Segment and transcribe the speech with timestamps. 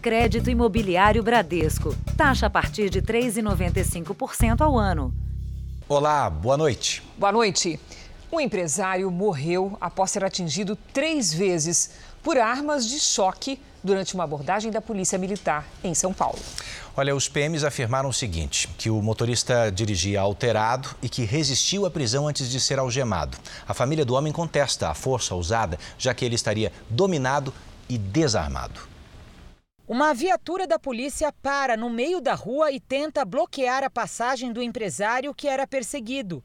[0.00, 1.94] Crédito Imobiliário Bradesco.
[2.16, 5.12] Taxa a partir de 3,95% ao ano.
[5.86, 7.02] Olá, boa noite.
[7.18, 7.78] Boa noite.
[8.32, 11.90] Um empresário morreu após ser atingido três vezes
[12.22, 16.38] por armas de choque durante uma abordagem da Polícia Militar em São Paulo.
[16.96, 21.90] Olha, os PMs afirmaram o seguinte: que o motorista dirigia alterado e que resistiu à
[21.90, 23.36] prisão antes de ser algemado.
[23.68, 27.52] A família do homem contesta a força usada, já que ele estaria dominado
[27.86, 28.89] e desarmado.
[29.92, 34.62] Uma viatura da polícia para no meio da rua e tenta bloquear a passagem do
[34.62, 36.44] empresário que era perseguido.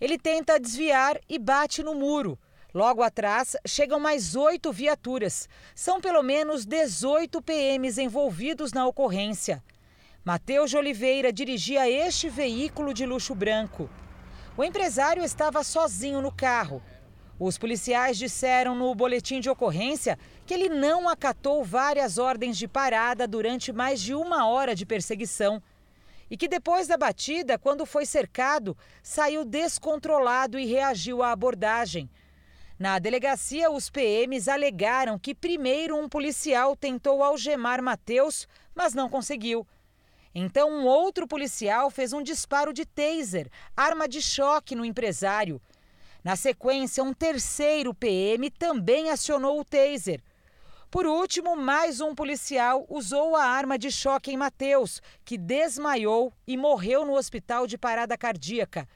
[0.00, 2.38] Ele tenta desviar e bate no muro.
[2.72, 5.50] Logo atrás, chegam mais oito viaturas.
[5.74, 9.62] São pelo menos 18 PMs envolvidos na ocorrência.
[10.24, 13.90] Mateus de Oliveira dirigia este veículo de luxo branco.
[14.56, 16.82] O empresário estava sozinho no carro.
[17.38, 23.28] Os policiais disseram no boletim de ocorrência que ele não acatou várias ordens de parada
[23.28, 25.62] durante mais de uma hora de perseguição.
[26.30, 32.08] E que depois da batida, quando foi cercado, saiu descontrolado e reagiu à abordagem.
[32.78, 39.66] Na delegacia, os PMs alegaram que primeiro um policial tentou algemar Mateus, mas não conseguiu.
[40.34, 45.60] Então, um outro policial fez um disparo de taser, arma de choque no empresário.
[46.24, 50.22] Na sequência, um terceiro PM também acionou o taser.
[50.90, 56.56] Por último, mais um policial usou a arma de choque em Mateus, que desmaiou e
[56.56, 58.88] morreu no hospital de parada cardíaca.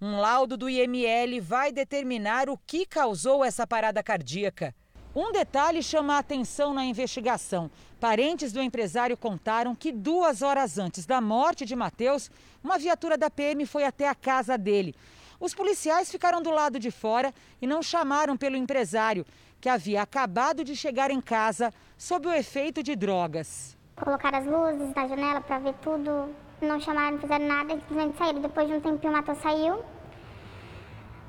[0.00, 4.74] Um laudo do IML vai determinar o que causou essa parada cardíaca.
[5.14, 7.70] Um detalhe chama a atenção na investigação.
[8.00, 12.30] Parentes do empresário contaram que duas horas antes da morte de Mateus,
[12.64, 14.94] uma viatura da PM foi até a casa dele.
[15.38, 19.26] Os policiais ficaram do lado de fora e não chamaram pelo empresário,
[19.60, 23.76] que havia acabado de chegar em casa sob o efeito de drogas.
[23.96, 28.40] Colocaram as luzes na janela para ver tudo, não chamaram, não fizeram nada, simplesmente saíram.
[28.40, 29.84] Depois de um tempinho, o Matheus saiu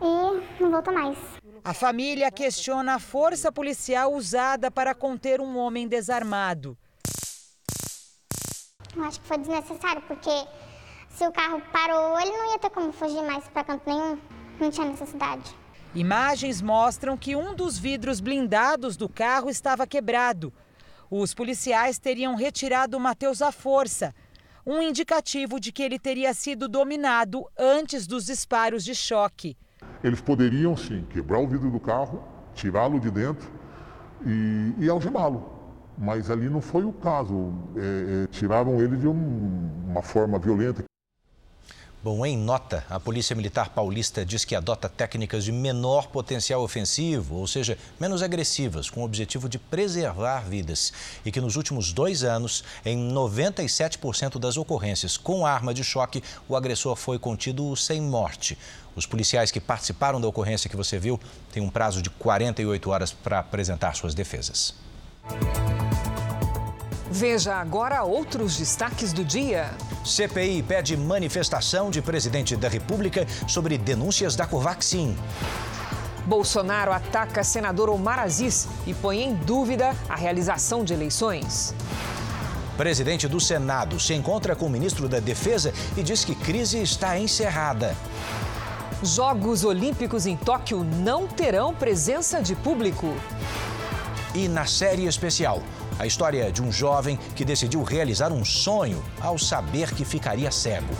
[0.01, 1.17] e não voltou mais.
[1.63, 6.77] A família questiona a força policial usada para conter um homem desarmado.
[8.95, 10.47] Eu acho que foi desnecessário, porque
[11.09, 14.19] se o carro parou, ele não ia ter como fugir mais para canto nenhum.
[14.59, 15.55] Não tinha necessidade.
[15.97, 20.53] Imagens mostram que um dos vidros blindados do carro estava quebrado.
[21.09, 24.13] Os policiais teriam retirado Matheus à força,
[24.63, 29.57] um indicativo de que ele teria sido dominado antes dos disparos de choque.
[30.03, 33.51] Eles poderiam sim quebrar o vidro do carro, tirá-lo de dentro
[34.23, 35.51] e, e algemá-lo.
[35.97, 37.51] Mas ali não foi o caso.
[37.75, 40.83] É, é, tiraram ele de um, uma forma violenta.
[42.03, 47.35] Bom, em nota, a Polícia Militar Paulista diz que adota técnicas de menor potencial ofensivo,
[47.35, 50.93] ou seja, menos agressivas, com o objetivo de preservar vidas.
[51.25, 56.55] E que nos últimos dois anos, em 97% das ocorrências com arma de choque, o
[56.55, 58.55] agressor foi contido sem morte.
[58.95, 61.19] Os policiais que participaram da ocorrência que você viu
[61.51, 64.75] têm um prazo de 48 horas para apresentar suas defesas.
[67.09, 69.71] Veja agora outros destaques do dia.
[70.03, 75.15] CPI pede manifestação de presidente da República sobre denúncias da Covaxin.
[76.25, 81.73] Bolsonaro ataca senador Omar Aziz e põe em dúvida a realização de eleições.
[82.75, 87.17] Presidente do Senado se encontra com o ministro da Defesa e diz que crise está
[87.17, 87.95] encerrada.
[89.01, 93.15] Jogos Olímpicos em Tóquio não terão presença de público.
[94.35, 95.63] E na série especial,
[95.99, 100.93] a história de um jovem que decidiu realizar um sonho ao saber que ficaria cego.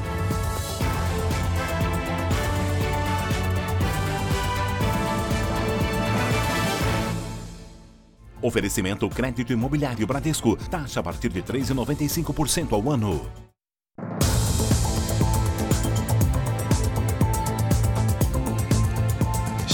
[8.41, 10.55] Oferecimento crédito imobiliário Bradesco.
[10.69, 13.29] Taxa a partir de 3,95% ao ano.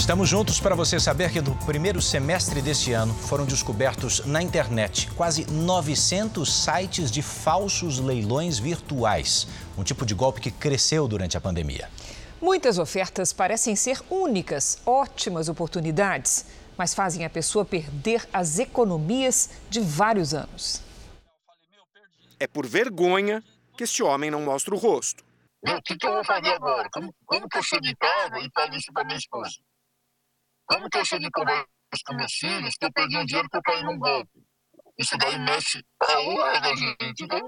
[0.04, 5.10] Estamos juntos para você saber que no primeiro semestre deste ano foram descobertos na internet
[5.12, 9.48] quase 900 sites de falsos leilões virtuais,
[9.78, 11.88] um tipo de golpe que cresceu durante a pandemia.
[12.38, 16.44] Muitas ofertas parecem ser únicas, ótimas oportunidades,
[16.76, 20.82] mas fazem a pessoa perder as economias de vários anos.
[22.38, 23.42] É por vergonha
[23.74, 25.24] que este homem não mostra o rosto.
[25.66, 26.90] O que, que eu vou fazer agora?
[26.92, 29.54] Como, como que eu chego em casa e falo isso para minha esposa?
[30.66, 31.66] Como que eu cheguei conversa
[32.06, 34.42] com meus filhos que eu perdi um dinheiro que eu caí num golpe?
[34.98, 37.40] Isso daí mexe a honra da gente, né?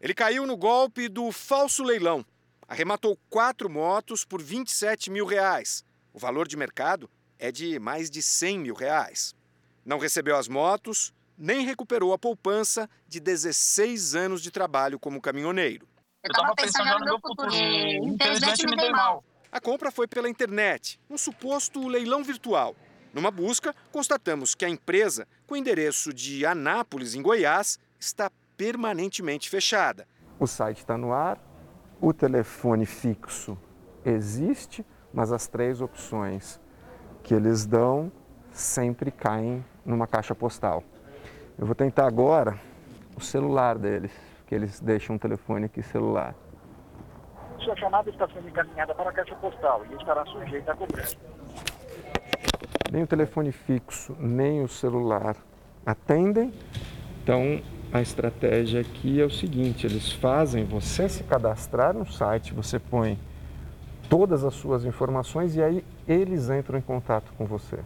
[0.00, 2.24] Ele caiu no golpe do falso leilão.
[2.66, 5.84] Arrematou quatro motos por 27 mil reais.
[6.12, 9.34] O valor de mercado é de mais de 100 mil reais.
[9.84, 15.88] Não recebeu as motos, nem recuperou a poupança de 16 anos de trabalho como caminhoneiro.
[16.22, 19.24] Eu estava pensando no meu futuro e infelizmente me dei mal.
[19.52, 22.76] A compra foi pela internet, um suposto leilão virtual.
[23.12, 30.06] Numa busca, constatamos que a empresa, com endereço de Anápolis, em Goiás, está permanentemente fechada.
[30.38, 31.36] O site está no ar,
[32.00, 33.58] o telefone fixo
[34.04, 36.60] existe, mas as três opções
[37.24, 38.12] que eles dão
[38.52, 40.84] sempre caem numa caixa postal.
[41.58, 42.56] Eu vou tentar agora
[43.16, 44.12] o celular deles,
[44.46, 46.36] que eles deixam um telefone aqui celular.
[47.64, 51.16] Sua chamada está sendo encaminhada para a caixa postal e estará sujeita a cobrança.
[52.90, 55.36] Nem o telefone fixo, nem o celular
[55.84, 56.52] atendem.
[57.22, 57.62] Então,
[57.92, 63.18] a estratégia aqui é o seguinte: eles fazem você se cadastrar no site, você põe
[64.08, 67.78] todas as suas informações e aí eles entram em contato com você.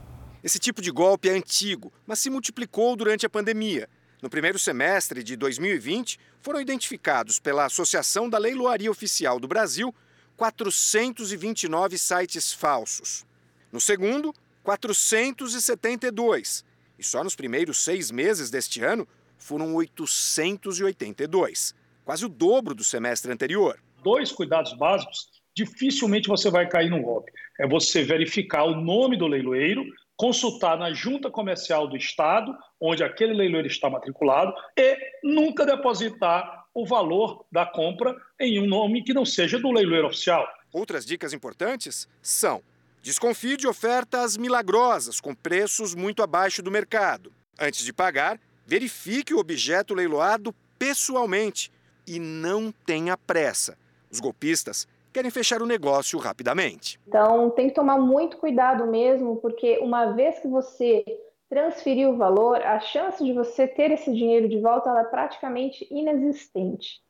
[0.42, 3.88] Esse tipo de golpe é antigo, mas se multiplicou durante a pandemia.
[4.22, 9.94] No primeiro semestre de 2020, foram identificados pela Associação da Leiloaria Oficial do Brasil
[10.36, 13.26] 429 sites falsos.
[13.72, 16.64] No segundo, 472.
[16.98, 19.06] E só nos primeiros seis meses deste ano
[19.36, 21.74] foram 882,
[22.04, 23.78] quase o dobro do semestre anterior.
[24.02, 27.32] Dois cuidados básicos, dificilmente você vai cair num golpe.
[27.58, 29.84] É você verificar o nome do leiloeiro,
[30.16, 36.84] consultar na junta comercial do estado, onde aquele leiloeiro está matriculado, e nunca depositar o
[36.84, 40.46] valor da compra em um nome que não seja do leiloeiro oficial.
[40.70, 42.62] Outras dicas importantes são:
[43.00, 47.32] desconfie de ofertas milagrosas com preços muito abaixo do mercado.
[47.58, 51.72] Antes de pagar, verifique o objeto leiloado pessoalmente
[52.06, 53.78] e não tenha pressa.
[54.10, 56.98] Os golpistas querem fechar o negócio rapidamente.
[57.06, 61.04] Então, tem que tomar muito cuidado mesmo, porque uma vez que você
[61.54, 67.00] transferir o valor, a chance de você ter esse dinheiro de volta é praticamente inexistente.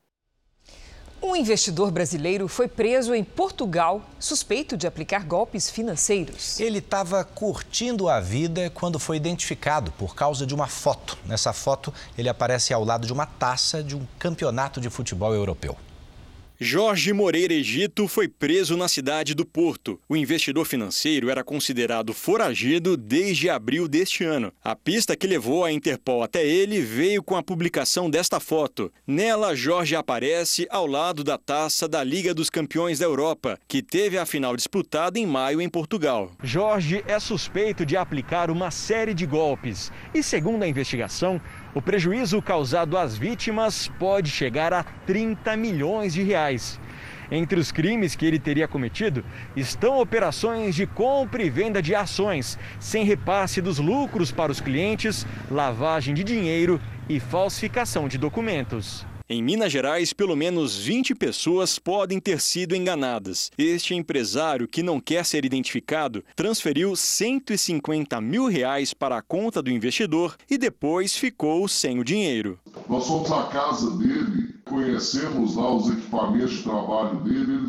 [1.22, 6.60] Um investidor brasileiro foi preso em Portugal, suspeito de aplicar golpes financeiros.
[6.60, 11.16] Ele estava curtindo a vida quando foi identificado por causa de uma foto.
[11.24, 15.74] Nessa foto, ele aparece ao lado de uma taça de um campeonato de futebol europeu.
[16.60, 19.98] Jorge Moreira Egito foi preso na cidade do Porto.
[20.08, 24.52] O investidor financeiro era considerado foragido desde abril deste ano.
[24.62, 28.92] A pista que levou a Interpol até ele veio com a publicação desta foto.
[29.04, 34.16] Nela, Jorge aparece ao lado da taça da Liga dos Campeões da Europa, que teve
[34.16, 36.30] a final disputada em maio em Portugal.
[36.40, 41.40] Jorge é suspeito de aplicar uma série de golpes e, segundo a investigação,
[41.74, 46.78] o prejuízo causado às vítimas pode chegar a 30 milhões de reais.
[47.30, 49.24] Entre os crimes que ele teria cometido
[49.56, 55.26] estão operações de compra e venda de ações, sem repasse dos lucros para os clientes,
[55.50, 59.04] lavagem de dinheiro e falsificação de documentos.
[59.26, 63.50] Em Minas Gerais, pelo menos 20 pessoas podem ter sido enganadas.
[63.56, 69.70] Este empresário, que não quer ser identificado, transferiu 150 mil reais para a conta do
[69.70, 72.60] investidor e depois ficou sem o dinheiro.
[72.86, 77.66] Nós fomos à casa dele, conhecemos lá os equipamentos de trabalho dele,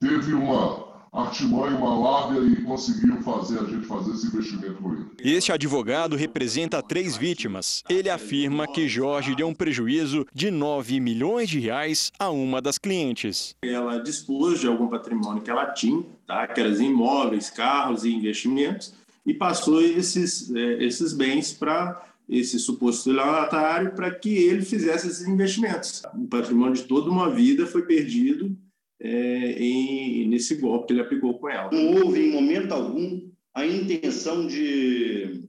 [0.00, 5.06] teve uma artimanha, uma lábia e conseguiu fazer a gente fazer esse investimento com ele.
[5.18, 7.84] Este advogado representa três vítimas.
[7.88, 12.78] Ele afirma que Jorge deu um prejuízo de 9 milhões de reais a uma das
[12.78, 13.54] clientes.
[13.62, 16.46] Ela dispôs de algum patrimônio que ela tinha, tá?
[16.46, 18.94] que eram imóveis, carros e investimentos,
[19.26, 25.28] e passou esses, é, esses bens para esse suposto estelionatário para que ele fizesse esses
[25.28, 26.02] investimentos.
[26.14, 28.56] O patrimônio de toda uma vida foi perdido
[29.02, 31.70] é, em, nesse golpe que ele aplicou com ela.
[31.72, 35.48] Não houve, em momento algum, a intenção de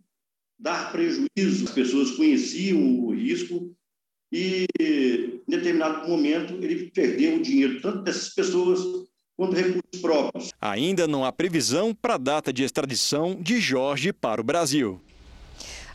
[0.60, 1.66] dar prejuízo.
[1.66, 3.72] As pessoas conheciam o risco
[4.32, 8.80] e, em determinado momento, ele perdeu o dinheiro tanto dessas pessoas
[9.38, 10.50] quanto recursos próprios.
[10.60, 15.00] Ainda não há previsão para a data de extradição de Jorge para o Brasil.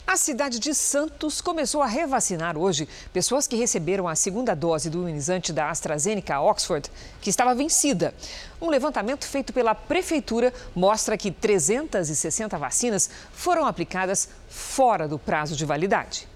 [0.09, 5.01] A cidade de Santos começou a revacinar hoje pessoas que receberam a segunda dose do
[5.01, 8.15] imunizante da AstraZeneca Oxford, que estava vencida.
[8.59, 15.67] Um levantamento feito pela prefeitura mostra que 360 vacinas foram aplicadas fora do prazo de
[15.67, 16.27] validade.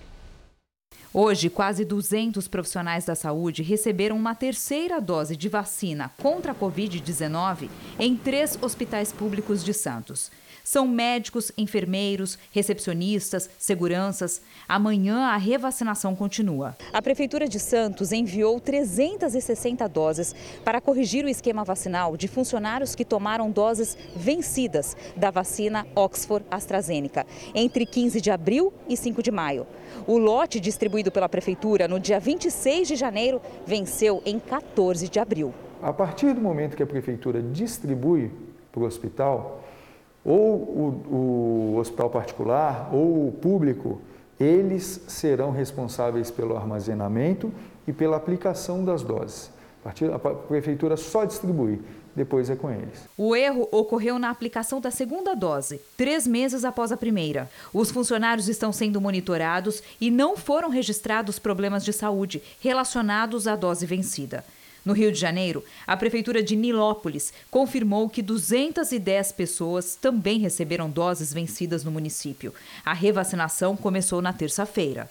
[1.15, 7.71] Hoje, quase 200 profissionais da saúde receberam uma terceira dose de vacina contra a Covid-19
[7.99, 10.31] em três hospitais públicos de Santos.
[10.65, 14.41] São médicos, enfermeiros, recepcionistas, seguranças.
[14.69, 16.77] Amanhã a revacinação continua.
[16.93, 23.05] A Prefeitura de Santos enviou 360 doses para corrigir o esquema vacinal de funcionários que
[23.05, 29.67] tomaram doses vencidas da vacina Oxford AstraZeneca entre 15 de abril e 5 de maio.
[30.07, 35.53] O lote distribuído pela Prefeitura no dia 26 de janeiro venceu em 14 de abril.
[35.83, 38.31] A partir do momento que a Prefeitura distribui
[38.71, 39.63] para o hospital,
[40.25, 40.55] ou
[41.11, 44.01] o, o hospital particular ou o público,
[44.39, 47.53] eles serão responsáveis pelo armazenamento
[47.87, 49.51] e pela aplicação das doses.
[49.85, 51.81] A prefeitura só distribui,
[52.15, 53.09] depois é com eles.
[53.19, 57.51] O erro ocorreu na aplicação da segunda dose, três meses após a primeira.
[57.75, 63.85] Os funcionários estão sendo monitorados e não foram registrados problemas de saúde relacionados à dose
[63.85, 64.45] vencida.
[64.85, 71.33] No Rio de Janeiro, a Prefeitura de Nilópolis confirmou que 210 pessoas também receberam doses
[71.33, 72.53] vencidas no município.
[72.85, 75.09] A revacinação começou na terça-feira.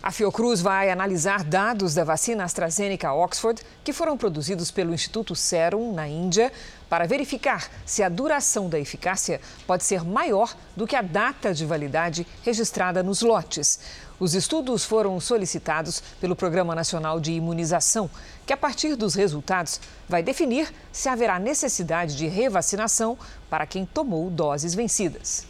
[0.00, 5.92] A Fiocruz vai analisar dados da vacina AstraZeneca Oxford que foram produzidos pelo Instituto Serum
[5.92, 6.52] na Índia
[6.88, 11.66] para verificar se a duração da eficácia pode ser maior do que a data de
[11.66, 13.80] validade registrada nos lotes.
[14.20, 18.08] Os estudos foram solicitados pelo Programa Nacional de Imunização,
[18.48, 19.78] que a partir dos resultados
[20.08, 23.18] vai definir se haverá necessidade de revacinação
[23.50, 25.44] para quem tomou doses vencidas.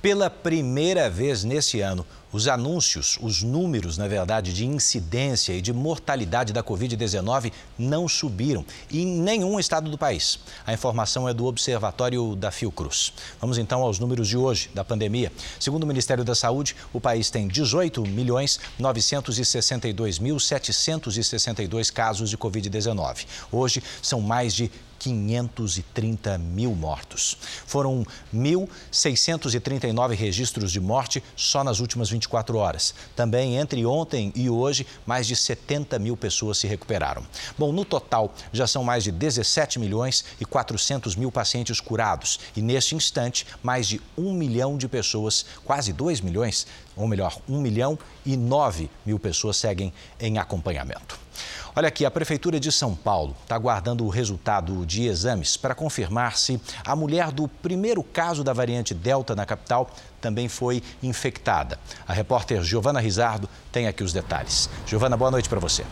[0.00, 5.72] Pela primeira vez nesse ano, os anúncios, os números, na verdade, de incidência e de
[5.72, 10.38] mortalidade da Covid-19 não subiram em nenhum estado do país.
[10.64, 13.12] A informação é do Observatório da Fiocruz.
[13.40, 15.32] Vamos então aos números de hoje da pandemia.
[15.58, 22.38] Segundo o Ministério da Saúde, o país tem 18 milhões 962 mil 762 casos de
[22.38, 23.26] Covid-19.
[23.50, 24.70] Hoje são mais de
[25.08, 27.36] 530 mil mortos.
[27.66, 32.94] Foram 1.639 registros de morte só nas últimas 24 horas.
[33.16, 37.24] Também entre ontem e hoje, mais de 70 mil pessoas se recuperaram.
[37.56, 42.38] Bom, no total, já são mais de 17 milhões e 400 mil pacientes curados.
[42.56, 47.60] E neste instante, mais de 1 milhão de pessoas, quase 2 milhões, ou melhor, 1
[47.60, 51.27] milhão e 9 mil pessoas seguem em acompanhamento.
[51.74, 56.36] Olha aqui, a Prefeitura de São Paulo está aguardando o resultado de exames para confirmar
[56.36, 59.90] se a mulher do primeiro caso da variante Delta na capital
[60.20, 61.78] também foi infectada.
[62.06, 64.68] A repórter Giovana Rizardo tem aqui os detalhes.
[64.86, 65.84] Giovana, boa noite para você.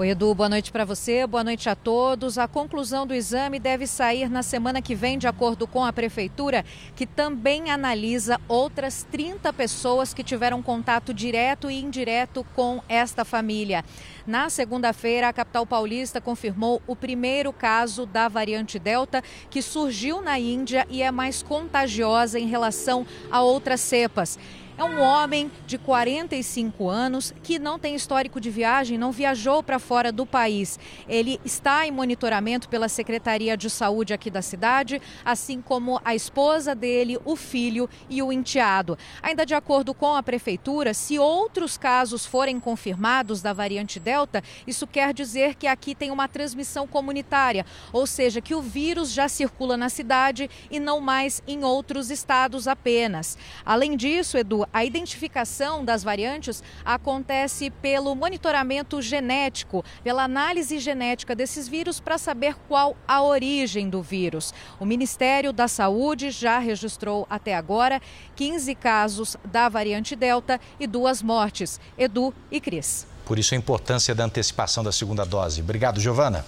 [0.00, 2.38] Oi, Edu, boa noite para você, boa noite a todos.
[2.38, 6.64] A conclusão do exame deve sair na semana que vem, de acordo com a Prefeitura,
[6.96, 13.84] que também analisa outras 30 pessoas que tiveram contato direto e indireto com esta família.
[14.26, 20.38] Na segunda-feira, a capital paulista confirmou o primeiro caso da variante Delta, que surgiu na
[20.38, 24.38] Índia e é mais contagiosa em relação a outras cepas.
[24.80, 29.78] É um homem de 45 anos que não tem histórico de viagem, não viajou para
[29.78, 30.78] fora do país.
[31.06, 36.74] Ele está em monitoramento pela Secretaria de Saúde aqui da cidade, assim como a esposa
[36.74, 38.96] dele, o filho e o enteado.
[39.22, 44.86] Ainda de acordo com a prefeitura, se outros casos forem confirmados da variante Delta, isso
[44.86, 49.76] quer dizer que aqui tem uma transmissão comunitária, ou seja, que o vírus já circula
[49.76, 53.36] na cidade e não mais em outros estados apenas.
[53.62, 61.68] Além disso, Edu, a identificação das variantes acontece pelo monitoramento genético, pela análise genética desses
[61.68, 64.54] vírus para saber qual a origem do vírus.
[64.78, 68.00] O Ministério da Saúde já registrou até agora
[68.36, 71.80] 15 casos da variante Delta e duas mortes.
[71.98, 73.06] Edu e Cris.
[73.24, 75.60] Por isso a importância da antecipação da segunda dose.
[75.60, 76.44] Obrigado, Giovana.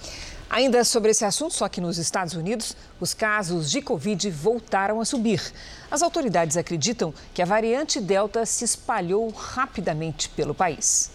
[0.53, 5.05] Ainda sobre esse assunto, só que nos Estados Unidos, os casos de Covid voltaram a
[5.05, 5.41] subir.
[5.89, 11.09] As autoridades acreditam que a variante Delta se espalhou rapidamente pelo país.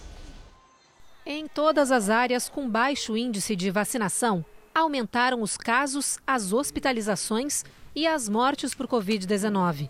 [1.25, 7.64] Em todas as áreas com baixo índice de vacinação, aumentaram os casos, as hospitalizações
[7.95, 9.88] e as mortes por Covid-19.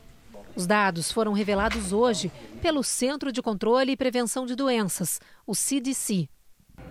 [0.55, 6.29] Os dados foram revelados hoje pelo Centro de Controle e Prevenção de Doenças, o CDC.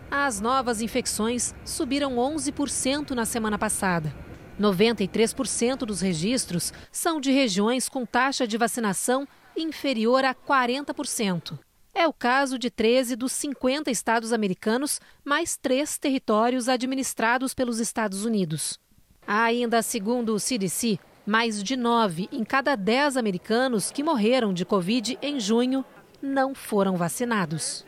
[0.09, 4.13] As novas infecções subiram 11% na semana passada.
[4.59, 11.59] 93% dos registros são de regiões com taxa de vacinação inferior a 40%.
[11.93, 18.23] É o caso de 13 dos 50 estados americanos, mais três territórios administrados pelos Estados
[18.23, 18.79] Unidos.
[19.25, 25.17] Ainda segundo o CDC, mais de 9 em cada 10 americanos que morreram de Covid
[25.21, 25.83] em junho
[26.21, 27.85] não foram vacinados.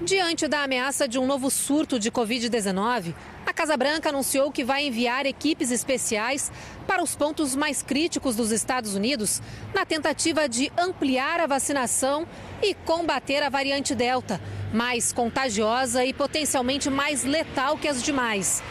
[0.00, 3.14] Diante da ameaça de um novo surto de Covid-19,
[3.46, 6.52] a Casa Branca anunciou que vai enviar equipes especiais
[6.86, 9.40] para os pontos mais críticos dos Estados Unidos,
[9.74, 12.28] na tentativa de ampliar a vacinação
[12.62, 14.38] e combater a variante Delta,
[14.70, 18.62] mais contagiosa e potencialmente mais letal que as demais.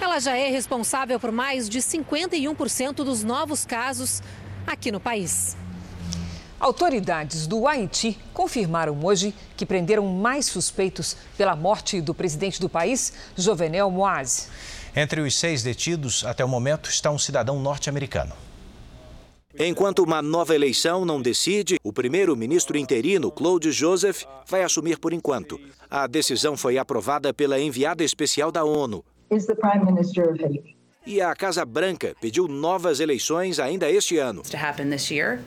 [0.00, 4.22] Ela já é responsável por mais de 51% dos novos casos
[4.66, 5.59] aqui no país.
[6.60, 13.14] Autoridades do Haiti confirmaram hoje que prenderam mais suspeitos pela morte do presidente do país,
[13.34, 14.48] Jovenel Moise.
[14.94, 18.34] Entre os seis detidos, até o momento, está um cidadão norte-americano.
[19.58, 25.58] Enquanto uma nova eleição não decide, o primeiro-ministro interino, Claude Joseph, vai assumir por enquanto.
[25.90, 29.02] A decisão foi aprovada pela enviada especial da ONU.
[31.06, 34.42] E a Casa Branca pediu novas eleições ainda este ano.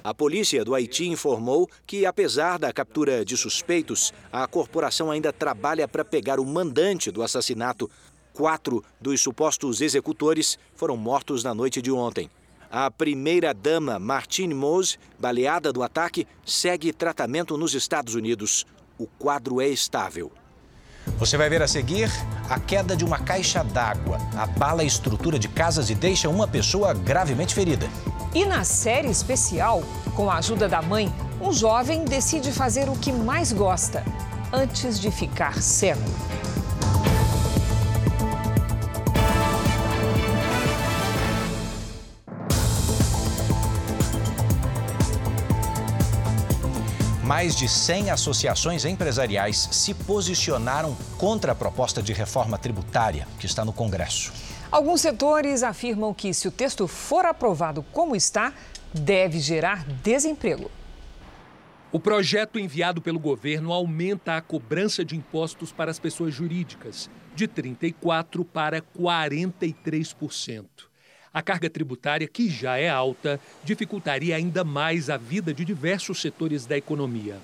[0.03, 5.87] A polícia do Haiti informou que, apesar da captura de suspeitos, a corporação ainda trabalha
[5.87, 7.89] para pegar o mandante do assassinato.
[8.33, 12.31] Quatro dos supostos executores foram mortos na noite de ontem.
[12.71, 18.65] A primeira-dama Martine Mose, baleada do ataque, segue tratamento nos Estados Unidos.
[18.97, 20.31] O quadro é estável.
[21.17, 22.11] Você vai ver a seguir
[22.49, 24.17] a queda de uma caixa d'água.
[24.35, 27.87] Abala a estrutura de casas e deixa uma pessoa gravemente ferida.
[28.33, 29.83] E na série especial,
[30.15, 34.03] com a ajuda da mãe, um jovem decide fazer o que mais gosta
[34.51, 36.01] antes de ficar cego.
[47.23, 53.63] Mais de 100 associações empresariais se posicionaram contra a proposta de reforma tributária que está
[53.63, 54.33] no Congresso.
[54.69, 58.53] Alguns setores afirmam que, se o texto for aprovado como está,
[58.93, 60.69] deve gerar desemprego.
[61.93, 67.47] O projeto enviado pelo governo aumenta a cobrança de impostos para as pessoas jurídicas, de
[67.47, 70.65] 34% para 43%.
[71.33, 76.67] A carga tributária, que já é alta, dificultaria ainda mais a vida de diversos setores
[76.67, 77.37] da economia.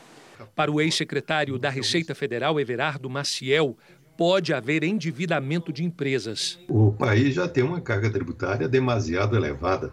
[0.56, 3.76] Para o ex-secretário da Receita Federal, Everardo Maciel,
[4.16, 6.60] pode haver endividamento de empresas.
[6.68, 9.92] O país já tem uma carga tributária demasiado elevada.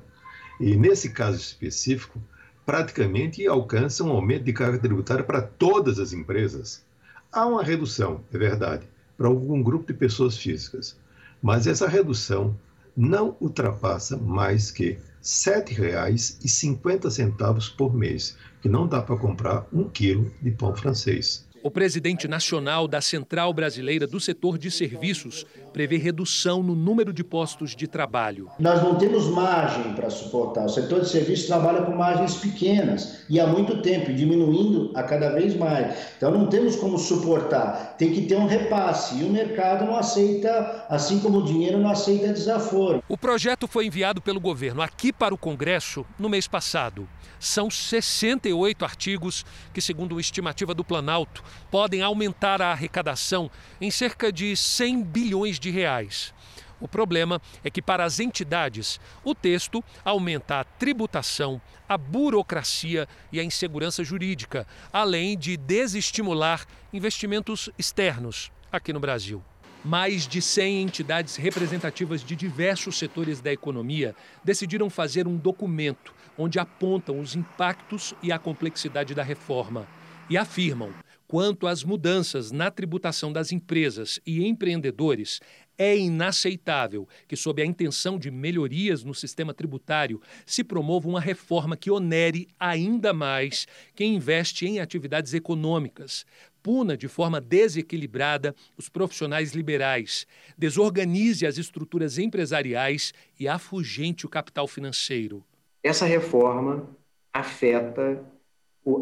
[0.60, 2.20] E, nesse caso específico,
[2.66, 6.84] praticamente alcança um aumento de carga tributária para todas as empresas.
[7.32, 8.86] Há uma redução, é verdade,
[9.16, 10.98] para algum grupo de pessoas físicas,
[11.40, 12.54] mas essa redução
[12.96, 20.32] não ultrapassa mais que R$ 7,50 por mês, que não dá para comprar um quilo
[20.40, 21.45] de pão francês.
[21.66, 27.24] O presidente nacional da Central Brasileira do Setor de Serviços prevê redução no número de
[27.24, 28.48] postos de trabalho.
[28.56, 30.66] Nós não temos margem para suportar.
[30.66, 35.30] O setor de serviços trabalha com margens pequenas e há muito tempo, diminuindo a cada
[35.30, 35.92] vez mais.
[36.16, 37.96] Então não temos como suportar.
[37.98, 41.90] Tem que ter um repasse e o mercado não aceita, assim como o dinheiro não
[41.90, 43.02] aceita desaforo.
[43.08, 47.08] O projeto foi enviado pelo governo aqui para o Congresso no mês passado.
[47.40, 54.32] São 68 artigos que, segundo uma estimativa do Planalto, podem aumentar a arrecadação em cerca
[54.32, 56.34] de 100 bilhões de reais.
[56.80, 63.40] O problema é que, para as entidades, o texto aumenta a tributação, a burocracia e
[63.40, 69.42] a insegurança jurídica, além de desestimular investimentos externos aqui no Brasil.
[69.82, 74.14] Mais de 100 entidades representativas de diversos setores da economia
[74.44, 79.86] decidiram fazer um documento onde apontam os impactos e a complexidade da reforma
[80.28, 80.90] e afirmam
[81.26, 85.40] quanto às mudanças na tributação das empresas e empreendedores,
[85.78, 91.76] é inaceitável que, sob a intenção de melhorias no sistema tributário, se promova uma reforma
[91.76, 96.24] que onere ainda mais quem investe em atividades econômicas,
[96.62, 104.66] puna de forma desequilibrada os profissionais liberais, desorganize as estruturas empresariais e afugente o capital
[104.66, 105.44] financeiro.
[105.82, 106.88] Essa reforma
[107.32, 108.24] afeta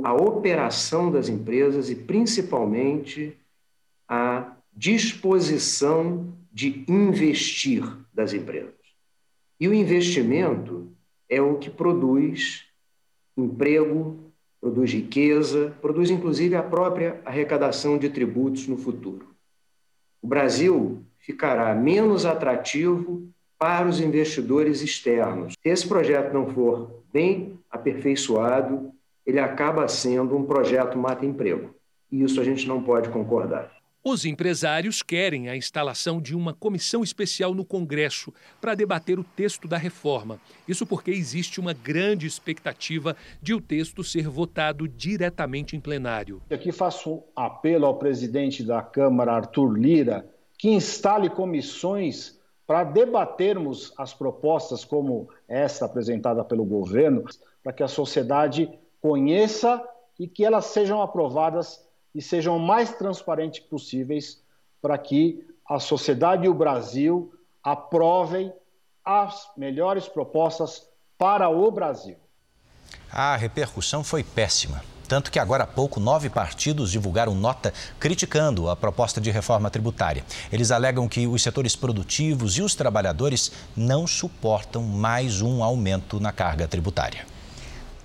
[0.03, 3.37] a operação das empresas e, principalmente,
[4.09, 8.73] a disposição de investir das empresas.
[9.61, 10.89] E o investimento
[11.29, 12.65] é o que produz
[13.37, 14.19] emprego,
[14.61, 19.35] produz riqueza, produz inclusive a própria arrecadação de tributos no futuro.
[20.23, 25.55] O Brasil ficará menos atrativo para os investidores externos.
[25.61, 28.94] Se esse projeto não for bem aperfeiçoado,
[29.27, 31.75] ele acaba sendo um projeto mata-emprego.
[32.11, 33.73] E isso a gente não pode concordar.
[34.07, 39.67] Os empresários querem a instalação de uma comissão especial no Congresso para debater o texto
[39.67, 40.39] da reforma.
[40.69, 46.43] Isso porque existe uma grande expectativa de o texto ser votado diretamente em plenário.
[46.51, 53.95] Aqui faço um apelo ao presidente da Câmara, Arthur Lira, que instale comissões para debatermos
[53.97, 57.25] as propostas como esta apresentada pelo governo,
[57.63, 58.69] para que a sociedade
[59.05, 59.87] conheça
[60.19, 64.43] e que elas sejam aprovadas e sejam mais transparentes possíveis
[64.81, 67.31] para que a sociedade e o Brasil
[67.63, 68.51] aprovem
[69.05, 70.89] as melhores propostas
[71.19, 72.17] para o Brasil.
[73.13, 74.83] A repercussão foi péssima.
[75.07, 80.25] Tanto que agora há pouco, nove partidos divulgaram nota criticando a proposta de reforma tributária.
[80.51, 86.33] Eles alegam que os setores produtivos e os trabalhadores não suportam mais um aumento na
[86.33, 87.34] carga tributária.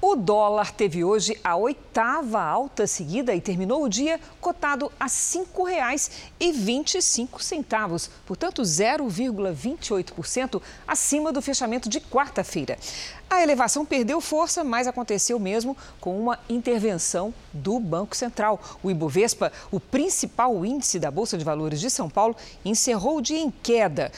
[0.02, 5.12] O dólar teve hoje a oitava alta seguida e terminou o dia cotado a R$
[5.12, 12.80] 5,25, portanto 0,28% acima do fechamento de quarta-feira.
[13.30, 18.58] A elevação perdeu força, mas aconteceu mesmo com uma intervenção do Banco Central.
[18.82, 23.40] O Ibovespa, o principal índice da Bolsa de Valores de São Paulo, encerrou o dia
[23.40, 24.14] em queda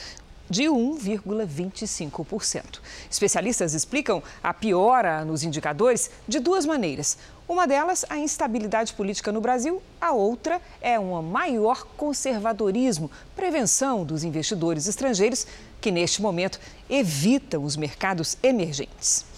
[0.52, 2.80] de 1,25%.
[3.10, 7.16] Especialistas explicam a piora nos indicadores de duas maneiras.
[7.48, 14.24] Uma delas, a instabilidade política no Brasil, a outra é um maior conservadorismo, prevenção dos
[14.24, 15.46] investidores estrangeiros
[15.80, 19.31] que, neste momento, evitam os mercados emergentes.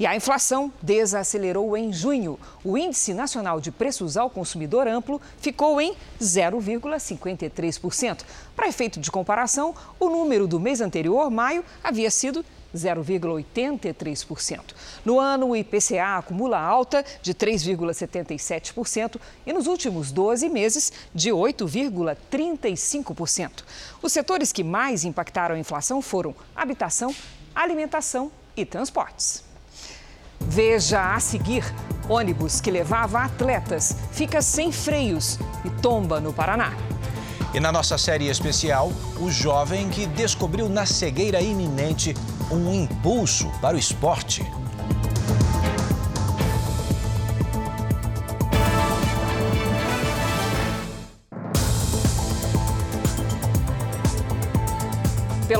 [0.00, 2.40] E a inflação desacelerou em junho.
[2.64, 8.22] O Índice Nacional de Preços ao Consumidor Amplo ficou em 0,53%.
[8.56, 12.42] Para efeito de comparação, o número do mês anterior, maio, havia sido
[12.74, 14.60] 0,83%.
[15.04, 23.64] No ano, o IPCA acumula alta de 3,77% e nos últimos 12 meses de 8,35%.
[24.00, 27.14] Os setores que mais impactaram a inflação foram habitação,
[27.54, 29.49] alimentação e transportes.
[30.40, 31.64] Veja a seguir:
[32.08, 36.72] ônibus que levava atletas fica sem freios e tomba no Paraná.
[37.52, 42.14] E na nossa série especial, o jovem que descobriu na cegueira iminente
[42.50, 44.44] um impulso para o esporte.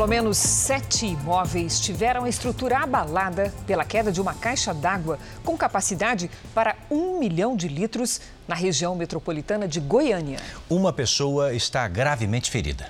[0.01, 5.59] Pelo menos sete imóveis tiveram a estrutura abalada pela queda de uma caixa d'água com
[5.59, 10.39] capacidade para um milhão de litros na região metropolitana de Goiânia.
[10.71, 12.89] Uma pessoa está gravemente ferida.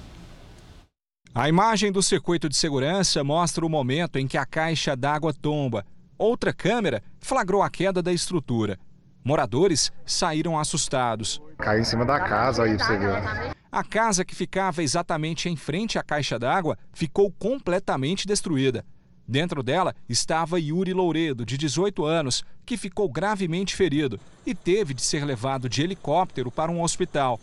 [1.34, 5.84] A imagem do circuito de segurança mostra o momento em que a caixa d'água tomba.
[6.16, 8.78] Outra câmera flagrou a queda da estrutura.
[9.24, 11.42] Moradores saíram assustados.
[11.58, 13.59] Caiu em cima da casa, aí você viu.
[13.72, 18.84] A casa que ficava exatamente em frente à caixa d'água ficou completamente destruída.
[19.28, 25.02] Dentro dela estava Yuri Louredo, de 18 anos, que ficou gravemente ferido e teve de
[25.02, 27.38] ser levado de helicóptero para um hospital.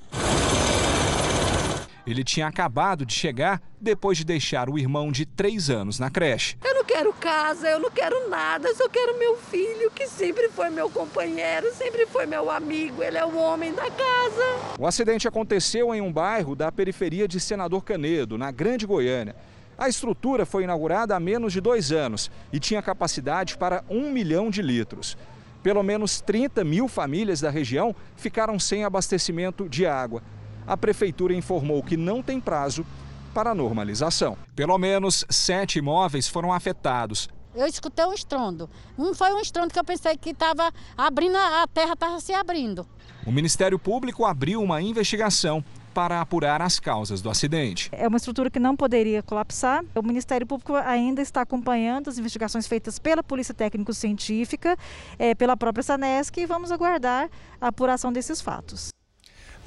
[2.07, 6.57] Ele tinha acabado de chegar depois de deixar o irmão de três anos na creche.
[6.63, 10.47] Eu não quero casa, eu não quero nada, eu só quero meu filho, que sempre
[10.47, 14.77] foi meu companheiro, sempre foi meu amigo, ele é o homem da casa.
[14.79, 19.35] O acidente aconteceu em um bairro da periferia de Senador Canedo, na Grande Goiânia.
[19.77, 24.49] A estrutura foi inaugurada há menos de dois anos e tinha capacidade para um milhão
[24.49, 25.17] de litros.
[25.61, 30.23] Pelo menos 30 mil famílias da região ficaram sem abastecimento de água
[30.67, 32.86] a prefeitura informou que não tem prazo
[33.34, 34.38] para a normalização.
[34.56, 37.30] Pelo menos sete imóveis foram afetados.
[37.56, 38.69] Eu escutei um estrondo.
[38.97, 42.86] Um foi um estrondo que eu pensei que estava abrindo, a terra estava se abrindo.
[43.25, 47.89] O Ministério Público abriu uma investigação para apurar as causas do acidente.
[47.91, 49.84] É uma estrutura que não poderia colapsar.
[49.95, 54.77] O Ministério Público ainda está acompanhando as investigações feitas pela Polícia Técnico-Científica,
[55.17, 57.27] é, pela própria SANESC e vamos aguardar
[57.60, 58.89] a apuração desses fatos.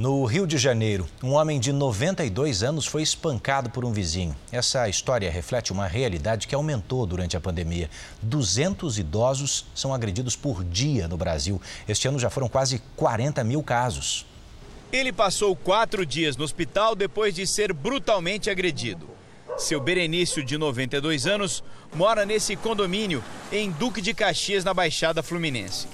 [0.00, 4.34] No Rio de Janeiro, um homem de 92 anos foi espancado por um vizinho.
[4.50, 7.90] Essa história reflete uma realidade que aumentou durante a pandemia.
[8.22, 11.60] 200 idosos são agredidos por dia no Brasil.
[11.86, 14.24] Este ano já foram quase 40 mil casos.
[14.90, 19.06] Ele passou quatro dias no hospital depois de ser brutalmente agredido.
[19.58, 21.62] Seu Berenício, de 92 anos,
[21.94, 25.86] mora nesse condomínio em Duque de Caxias, na Baixada Fluminense.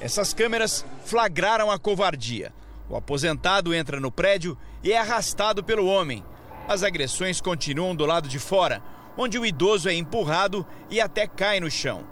[0.00, 2.52] Essas câmeras flagraram a covardia.
[2.88, 6.24] O aposentado entra no prédio e é arrastado pelo homem.
[6.68, 8.82] As agressões continuam do lado de fora,
[9.16, 12.04] onde o idoso é empurrado e até cai no chão.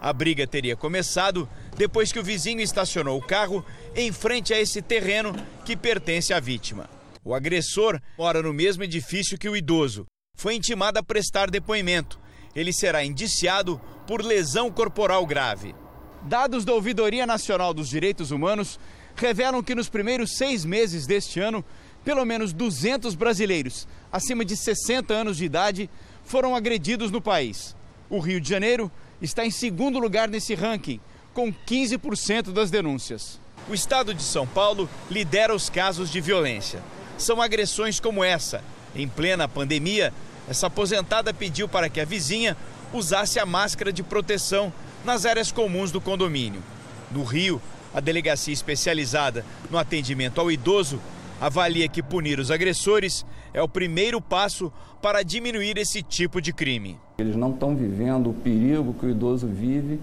[0.00, 4.80] A briga teria começado depois que o vizinho estacionou o carro em frente a esse
[4.82, 5.34] terreno
[5.64, 6.88] que pertence à vítima.
[7.24, 10.06] O agressor mora no mesmo edifício que o idoso.
[10.36, 12.20] Foi intimado a prestar depoimento.
[12.54, 15.74] Ele será indiciado por lesão corporal grave.
[16.22, 18.78] Dados da Ouvidoria Nacional dos Direitos Humanos
[19.16, 21.64] revelam que nos primeiros seis meses deste ano,
[22.04, 25.90] pelo menos 200 brasileiros acima de 60 anos de idade
[26.24, 27.76] foram agredidos no país.
[28.08, 31.00] O Rio de Janeiro está em segundo lugar nesse ranking,
[31.34, 33.38] com 15% das denúncias.
[33.68, 36.82] O estado de São Paulo lidera os casos de violência.
[37.18, 38.62] São agressões como essa.
[38.94, 40.14] Em plena pandemia,
[40.48, 42.56] essa aposentada pediu para que a vizinha
[42.92, 44.72] usasse a máscara de proteção
[45.04, 46.62] nas áreas comuns do condomínio.
[47.10, 47.60] No Rio,
[47.94, 51.00] a delegacia especializada no atendimento ao idoso
[51.40, 56.98] avalia que punir os agressores é o primeiro passo para diminuir esse tipo de crime.
[57.18, 60.00] Eles não estão vivendo o perigo que o idoso vive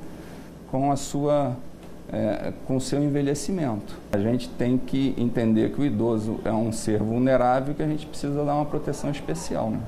[0.70, 1.56] com a sua
[2.12, 3.98] é, com o seu envelhecimento.
[4.12, 7.88] A gente tem que entender que o idoso é um ser vulnerável e que a
[7.88, 9.72] gente precisa dar uma proteção especial.
[9.72, 9.80] Né?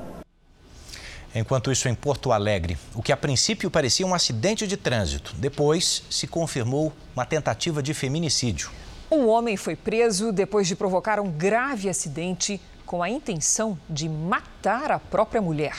[1.35, 6.01] Enquanto isso, em Porto Alegre, o que a princípio parecia um acidente de trânsito, depois
[6.09, 8.71] se confirmou uma tentativa de feminicídio.
[9.11, 14.89] Um homem foi preso depois de provocar um grave acidente com a intenção de matar
[14.93, 15.75] a própria mulher.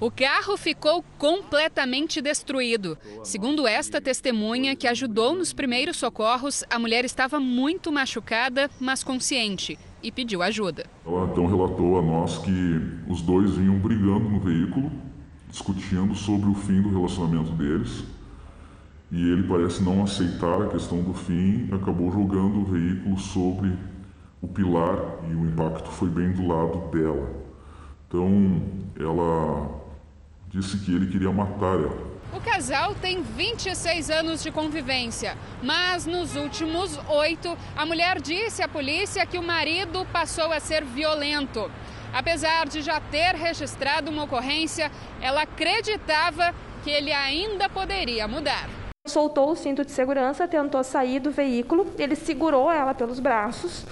[0.00, 2.98] O carro ficou completamente destruído.
[3.22, 9.78] Segundo esta testemunha, que ajudou nos primeiros socorros, a mulher estava muito machucada, mas consciente
[10.04, 10.84] e pediu ajuda.
[11.04, 14.92] Ela então relatou a nós que os dois vinham brigando no veículo,
[15.48, 18.04] discutindo sobre o fim do relacionamento deles
[19.10, 23.72] e ele parece não aceitar a questão do fim acabou jogando o veículo sobre
[24.42, 24.98] o pilar
[25.30, 27.30] e o impacto foi bem do lado dela.
[28.08, 28.60] Então
[28.98, 29.70] ela
[30.50, 32.13] disse que ele queria matar ela.
[32.34, 38.66] O casal tem 26 anos de convivência, mas nos últimos oito, a mulher disse à
[38.66, 41.70] polícia que o marido passou a ser violento.
[42.12, 44.90] Apesar de já ter registrado uma ocorrência,
[45.22, 48.68] ela acreditava que ele ainda poderia mudar.
[49.06, 53.84] Soltou o cinto de segurança, tentou sair do veículo, ele segurou ela pelos braços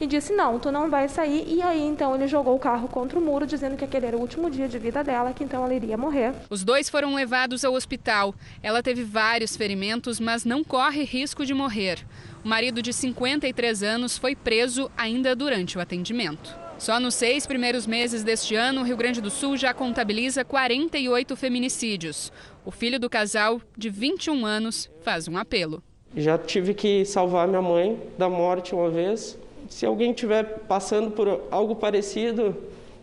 [0.00, 1.44] e disse: Não, tu não vai sair.
[1.48, 4.20] E aí então ele jogou o carro contra o muro, dizendo que aquele era o
[4.20, 6.32] último dia de vida dela, que então ela iria morrer.
[6.48, 8.32] Os dois foram levados ao hospital.
[8.62, 12.06] Ela teve vários ferimentos, mas não corre risco de morrer.
[12.44, 16.56] O marido de 53 anos foi preso ainda durante o atendimento.
[16.80, 21.36] Só nos seis primeiros meses deste ano, o Rio Grande do Sul já contabiliza 48
[21.36, 22.32] feminicídios.
[22.64, 25.82] O filho do casal, de 21 anos, faz um apelo.
[26.16, 29.38] Já tive que salvar minha mãe da morte uma vez.
[29.68, 32.56] Se alguém estiver passando por algo parecido,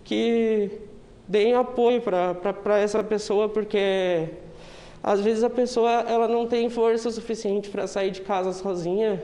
[0.03, 0.69] que
[1.27, 4.29] deem apoio para essa pessoa, porque
[5.01, 9.23] às vezes a pessoa ela não tem força suficiente para sair de casa sozinha,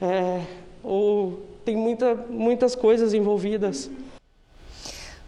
[0.00, 0.42] é,
[0.82, 3.90] ou tem muita, muitas coisas envolvidas.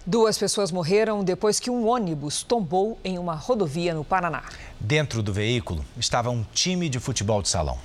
[0.07, 4.43] Duas pessoas morreram depois que um ônibus tombou em uma rodovia no Paraná.
[4.79, 7.79] Dentro do veículo estava um time de futebol de salão.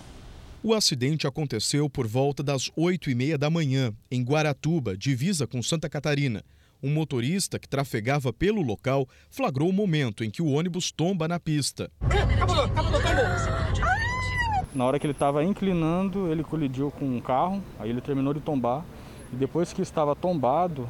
[0.62, 5.64] O acidente aconteceu por volta das 8 e meia da manhã, em Guaratuba, divisa com
[5.64, 6.44] Santa Catarina.
[6.84, 11.40] Um motorista que trafegava pelo local flagrou o momento em que o ônibus tomba na
[11.40, 11.90] pista.
[12.02, 13.24] Acabou, acabou, acabou.
[14.76, 18.42] Na hora que ele estava inclinando, ele colidiu com um carro, aí ele terminou de
[18.42, 18.84] tombar.
[19.32, 20.90] E depois que estava tombado,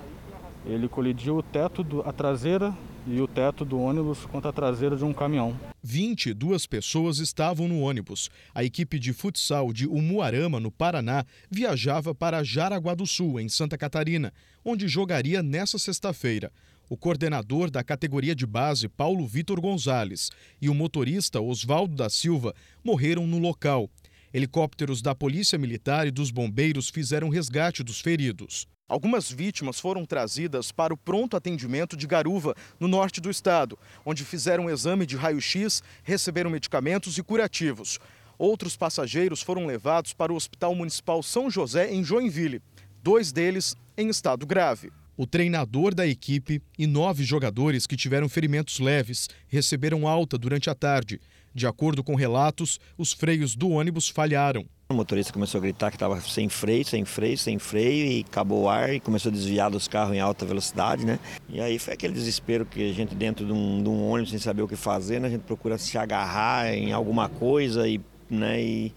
[0.66, 2.76] ele colidiu o teto, do, a traseira
[3.08, 5.58] e o teto do ônibus contra a traseira de um caminhão.
[5.82, 8.30] 22 pessoas estavam no ônibus.
[8.54, 13.78] A equipe de futsal de Umuarama, no Paraná, viajava para Jaraguá do Sul, em Santa
[13.78, 16.52] Catarina, onde jogaria nesta sexta-feira
[16.90, 22.54] o coordenador da categoria de base, Paulo Vitor Gonzalez, e o motorista Oswaldo da Silva
[22.84, 23.88] morreram no local.
[24.34, 28.68] Helicópteros da Polícia Militar e dos bombeiros fizeram resgate dos feridos.
[28.90, 34.26] Algumas vítimas foram trazidas para o pronto atendimento de Garuva, no norte do estado, onde
[34.26, 38.00] fizeram um exame de raio-x, receberam medicamentos e curativos.
[38.36, 42.64] Outros passageiros foram levados para o Hospital Municipal São José, em Joinville,
[43.04, 44.92] dois deles em estado grave.
[45.16, 50.74] O treinador da equipe e nove jogadores que tiveram ferimentos leves receberam alta durante a
[50.74, 51.22] tarde.
[51.54, 54.66] De acordo com relatos, os freios do ônibus falharam.
[54.92, 58.64] O motorista começou a gritar que estava sem freio, sem freio, sem freio e acabou
[58.64, 61.20] o ar e começou a desviar dos carros em alta velocidade, né?
[61.48, 64.40] E aí foi aquele desespero que a gente dentro de um, de um ônibus sem
[64.40, 65.28] saber o que fazer, né?
[65.28, 68.62] A gente procura se agarrar em alguma coisa e, né?
[68.62, 68.94] E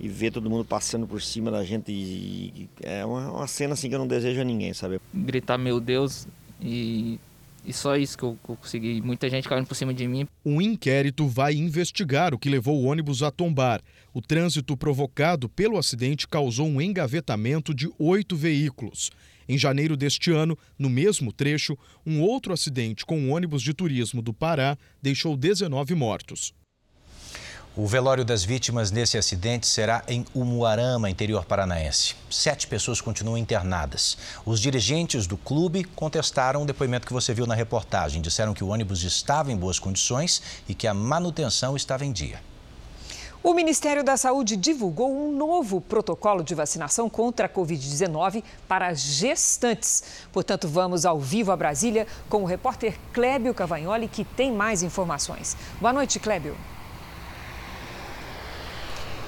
[0.00, 1.90] e ver todo mundo passando por cima da gente.
[1.90, 5.00] E, é uma, uma, cena assim que eu não desejo a ninguém, sabe?
[5.12, 6.28] Gritar meu Deus
[6.60, 7.18] e
[7.64, 9.00] e só isso que eu, consegui.
[9.02, 10.26] Muita gente caindo por cima de mim.
[10.44, 13.80] Um inquérito vai investigar o que levou o ônibus a tombar.
[14.12, 19.10] O trânsito provocado pelo acidente causou um engavetamento de oito veículos.
[19.48, 24.20] Em janeiro deste ano, no mesmo trecho, um outro acidente com um ônibus de turismo
[24.20, 26.52] do Pará deixou 19 mortos.
[27.80, 32.16] O velório das vítimas nesse acidente será em Umuarama, interior paranaense.
[32.28, 34.18] Sete pessoas continuam internadas.
[34.44, 38.20] Os dirigentes do clube contestaram o depoimento que você viu na reportagem.
[38.20, 42.40] Disseram que o ônibus estava em boas condições e que a manutenção estava em dia.
[43.44, 50.02] O Ministério da Saúde divulgou um novo protocolo de vacinação contra a Covid-19 para gestantes.
[50.32, 55.56] Portanto, vamos ao vivo a Brasília com o repórter Clébio Cavagnoli, que tem mais informações.
[55.80, 56.56] Boa noite, Clébio.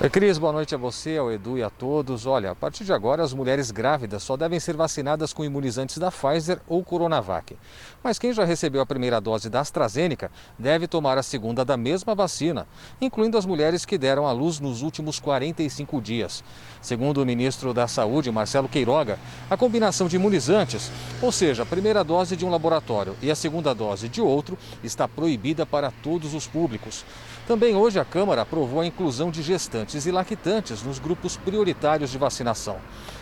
[0.03, 2.25] Oi, Cris, boa noite a você, ao Edu e a todos.
[2.25, 6.11] Olha, a partir de agora, as mulheres grávidas só devem ser vacinadas com imunizantes da
[6.11, 7.55] Pfizer ou Coronavac.
[8.03, 12.15] Mas quem já recebeu a primeira dose da AstraZeneca deve tomar a segunda da mesma
[12.15, 12.67] vacina,
[12.99, 16.43] incluindo as mulheres que deram à luz nos últimos 45 dias.
[16.81, 19.19] Segundo o ministro da Saúde, Marcelo Queiroga,
[19.51, 23.75] a combinação de imunizantes, ou seja, a primeira dose de um laboratório e a segunda
[23.75, 27.05] dose de outro, está proibida para todos os públicos.
[27.51, 32.17] Também hoje a Câmara aprovou a inclusão de gestantes e lactantes nos grupos prioritários de
[32.17, 32.79] vacinação.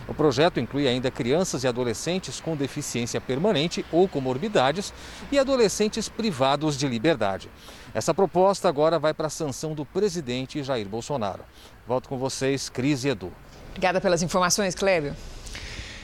[0.07, 4.93] O projeto inclui ainda crianças e adolescentes com deficiência permanente ou comorbidades
[5.33, 7.49] e adolescentes privados de liberdade.
[7.95, 11.43] Essa proposta agora vai para a sanção do presidente Jair Bolsonaro.
[11.87, 13.33] Volto com vocês, Cris e Edu.
[13.71, 15.17] Obrigada pelas informações, Clébio.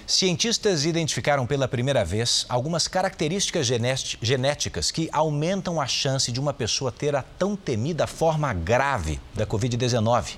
[0.07, 3.67] Cientistas identificaram pela primeira vez algumas características
[4.21, 9.47] genéticas que aumentam a chance de uma pessoa ter a tão temida forma grave da
[9.47, 10.37] Covid-19.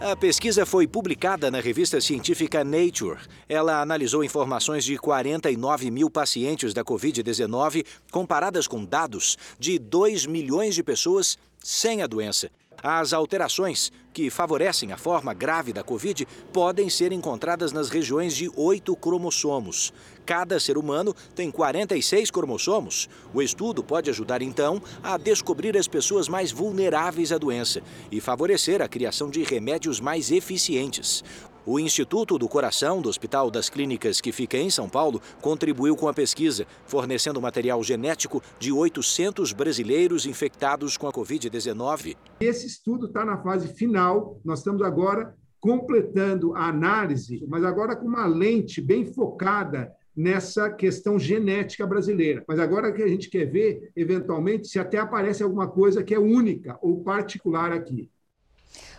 [0.00, 3.20] A pesquisa foi publicada na revista científica Nature.
[3.46, 10.74] Ela analisou informações de 49 mil pacientes da Covid-19 comparadas com dados de 2 milhões
[10.74, 12.50] de pessoas sem a doença.
[12.82, 18.50] As alterações que favorecem a forma grave da Covid podem ser encontradas nas regiões de
[18.56, 19.92] oito cromossomos.
[20.26, 23.08] Cada ser humano tem 46 cromossomos.
[23.32, 28.82] O estudo pode ajudar, então, a descobrir as pessoas mais vulneráveis à doença e favorecer
[28.82, 31.22] a criação de remédios mais eficientes.
[31.64, 36.08] O Instituto do Coração do Hospital das Clínicas, que fica em São Paulo, contribuiu com
[36.08, 42.16] a pesquisa, fornecendo material genético de 800 brasileiros infectados com a Covid-19.
[42.40, 48.08] Esse estudo está na fase final, nós estamos agora completando a análise, mas agora com
[48.08, 52.44] uma lente bem focada nessa questão genética brasileira.
[52.48, 56.18] Mas agora que a gente quer ver, eventualmente, se até aparece alguma coisa que é
[56.18, 58.10] única ou particular aqui.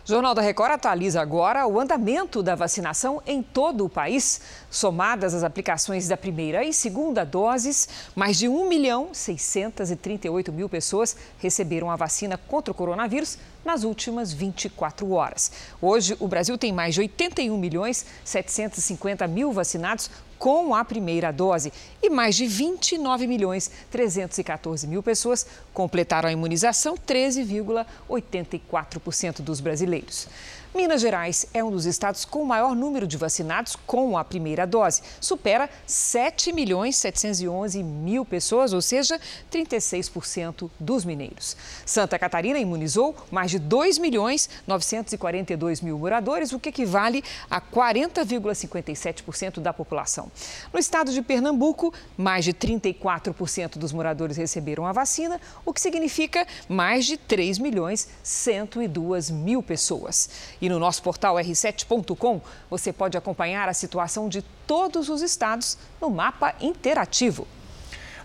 [0.06, 4.38] Jornal da Record atualiza agora o andamento da vacinação em todo o país.
[4.70, 11.16] Somadas as aplicações da primeira e segunda doses, mais de 1 milhão 638 mil pessoas
[11.38, 15.50] receberam a vacina contra o coronavírus nas últimas 24 horas.
[15.80, 21.72] Hoje, o Brasil tem mais de 81 milhões 750 mil vacinados com a primeira dose
[22.02, 30.28] e mais de 29 milhões 314 mil pessoas completaram a imunização, 13,84% dos brasileiros.
[30.74, 34.66] Minas Gerais é um dos estados com o maior número de vacinados com a primeira
[34.66, 35.02] dose.
[35.20, 39.20] Supera 7 milhões 711 mil pessoas, ou seja,
[39.52, 41.56] 36% dos mineiros.
[41.86, 49.60] Santa Catarina imunizou mais de 2 milhões 942 mil moradores, o que equivale a 40,57%
[49.60, 50.28] da população.
[50.72, 56.44] No estado de Pernambuco, mais de 34% dos moradores receberam a vacina, o que significa
[56.68, 60.28] mais de 3 milhões 102 mil pessoas.
[60.64, 66.08] E no nosso portal r7.com você pode acompanhar a situação de todos os estados no
[66.08, 67.46] mapa interativo.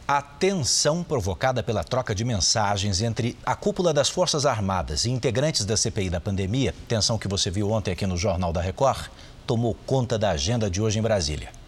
[0.08, 5.66] A tensão provocada pela troca de mensagens entre a cúpula das Forças Armadas e integrantes
[5.66, 9.10] da CPI da pandemia, tensão que você viu ontem aqui no Jornal da Record,
[9.46, 11.59] tomou conta da agenda de hoje em Brasília.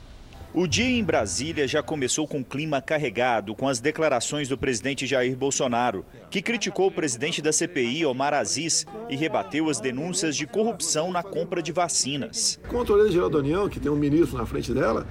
[0.53, 5.33] O dia em Brasília já começou com clima carregado com as declarações do presidente Jair
[5.37, 11.09] Bolsonaro, que criticou o presidente da CPI, Omar Aziz, e rebateu as denúncias de corrupção
[11.09, 12.59] na compra de vacinas.
[12.65, 15.07] A Controladoria Geral da União, que tem um ministro na frente dela,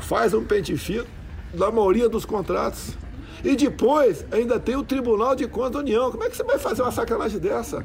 [0.00, 1.04] faz um pente fino
[1.52, 2.96] da maioria dos contratos.
[3.44, 6.10] E depois ainda tem o Tribunal de Contas da União.
[6.10, 7.84] Como é que você vai fazer uma sacanagem dessa?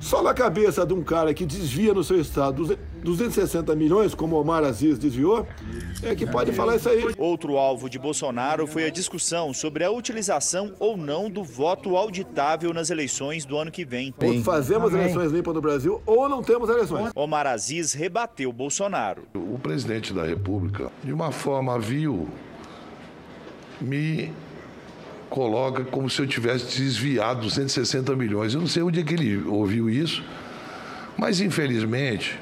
[0.00, 4.64] Só na cabeça de um cara que desvia no seu estado 260 milhões, como Omar
[4.64, 5.46] Aziz desviou,
[6.02, 7.04] é que pode falar isso aí.
[7.18, 12.72] Outro alvo de Bolsonaro foi a discussão sobre a utilização ou não do voto auditável
[12.72, 14.14] nas eleições do ano que vem.
[14.22, 17.10] Ou fazemos eleições limpas no Brasil ou não temos eleições.
[17.14, 19.22] Omar Aziz rebateu Bolsonaro.
[19.34, 22.28] O presidente da República, de uma forma vil,
[23.80, 24.30] me
[25.28, 28.54] coloca como se eu tivesse desviado 260 milhões.
[28.54, 30.22] Eu não sei onde é que ele ouviu isso,
[31.16, 32.38] mas infelizmente,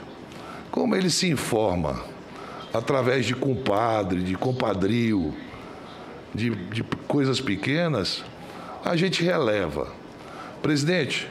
[0.71, 2.05] como ele se informa
[2.73, 5.35] através de compadre, de compadrio,
[6.35, 8.25] de, de coisas pequenas,
[8.85, 9.93] a gente releva.
[10.63, 11.29] Presidente,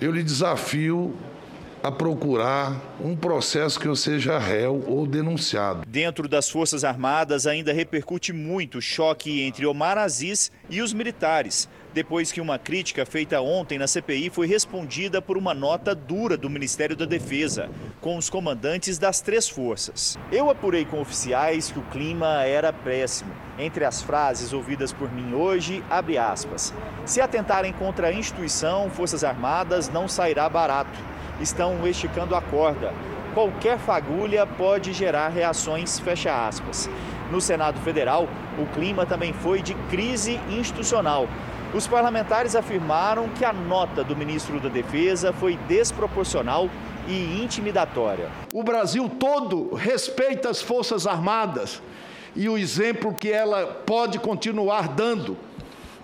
[0.00, 1.14] eu lhe desafio
[1.82, 5.84] a procurar um processo que eu seja réu ou denunciado.
[5.86, 11.68] Dentro das Forças Armadas ainda repercute muito o choque entre Omar Aziz e os militares,
[11.94, 16.50] depois que uma crítica feita ontem na CPI foi respondida por uma nota dura do
[16.50, 17.70] Ministério da Defesa,
[18.00, 20.18] com os comandantes das três forças.
[20.32, 23.32] Eu apurei com oficiais que o clima era péssimo.
[23.56, 26.74] Entre as frases ouvidas por mim hoje, abre aspas.
[27.06, 32.92] Se atentarem contra a instituição, Forças Armadas não sairá barato estão esticando a corda.
[33.32, 36.88] Qualquer fagulha pode gerar reações, fecha aspas.
[37.30, 38.28] No Senado Federal,
[38.58, 41.28] o clima também foi de crise institucional.
[41.74, 46.70] Os parlamentares afirmaram que a nota do ministro da Defesa foi desproporcional
[47.08, 48.30] e intimidatória.
[48.52, 51.82] O Brasil todo respeita as Forças Armadas
[52.36, 55.36] e o exemplo que ela pode continuar dando.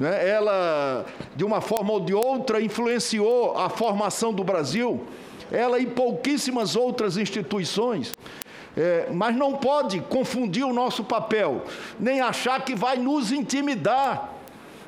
[0.00, 0.28] Né?
[0.28, 1.06] Ela,
[1.36, 5.06] de uma forma ou de outra, influenciou a formação do Brasil
[5.52, 8.16] ela e pouquíssimas outras instituições.
[8.76, 11.64] É, mas não pode confundir o nosso papel,
[11.98, 14.39] nem achar que vai nos intimidar.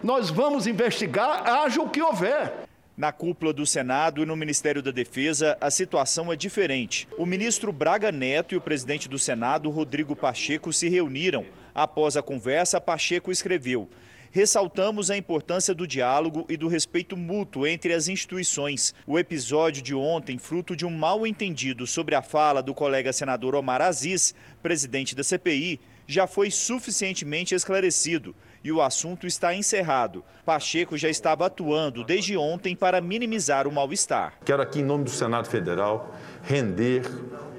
[0.03, 2.53] Nós vamos investigar, haja o que houver.
[2.97, 7.07] Na cúpula do Senado e no Ministério da Defesa, a situação é diferente.
[7.17, 11.47] O ministro Braga Neto e o presidente do Senado, Rodrigo Pacheco, se reuniram.
[11.73, 13.89] Após a conversa, Pacheco escreveu:
[14.33, 18.93] ressaltamos a importância do diálogo e do respeito mútuo entre as instituições.
[19.07, 23.55] O episódio de ontem, fruto de um mal entendido sobre a fala do colega senador
[23.55, 25.79] Omar Aziz, presidente da CPI,
[26.09, 28.35] já foi suficientemente esclarecido
[28.65, 30.25] e o assunto está encerrado.
[30.45, 34.35] Pacheco já estava atuando desde ontem para minimizar o mal-estar.
[34.45, 37.03] Quero aqui, em nome do Senado Federal, render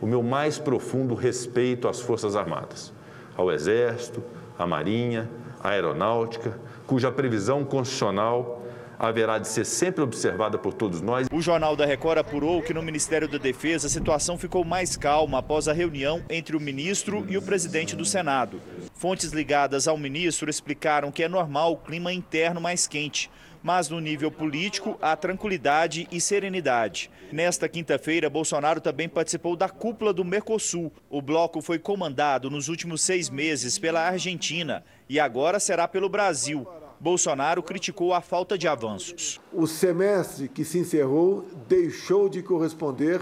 [0.01, 2.93] o meu mais profundo respeito às Forças Armadas,
[3.35, 4.23] ao Exército,
[4.57, 5.29] à Marinha,
[5.61, 8.63] à Aeronáutica, cuja previsão constitucional
[8.97, 11.27] haverá de ser sempre observada por todos nós.
[11.31, 15.39] O Jornal da Record apurou que no Ministério da Defesa a situação ficou mais calma
[15.39, 18.61] após a reunião entre o ministro e o presidente do Senado.
[18.93, 23.29] Fontes ligadas ao ministro explicaram que é normal o clima interno mais quente,
[23.63, 27.09] mas no nível político há tranquilidade e serenidade.
[27.31, 30.91] Nesta quinta-feira, Bolsonaro também participou da cúpula do Mercosul.
[31.09, 36.67] O bloco foi comandado nos últimos seis meses pela Argentina e agora será pelo Brasil.
[37.03, 39.41] Bolsonaro criticou a falta de avanços.
[39.51, 43.19] O semestre que se encerrou deixou de corresponder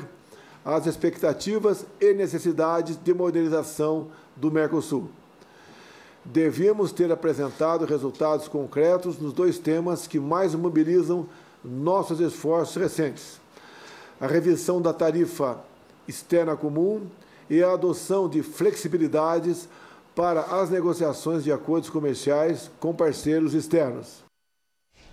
[0.63, 5.09] às expectativas e necessidades de modernização do Mercosul
[6.23, 11.27] devíamos ter apresentado resultados concretos nos dois temas que mais mobilizam
[11.63, 13.41] nossos esforços recentes:
[14.19, 15.59] a revisão da tarifa
[16.07, 17.07] externa comum
[17.49, 19.67] e a adoção de flexibilidades
[20.15, 24.23] para as negociações de acordos comerciais com parceiros externos.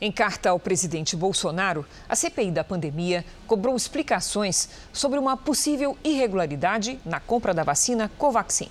[0.01, 7.01] Em carta ao presidente Bolsonaro, a CPI da pandemia cobrou explicações sobre uma possível irregularidade
[7.05, 8.69] na compra da vacina Covaxin.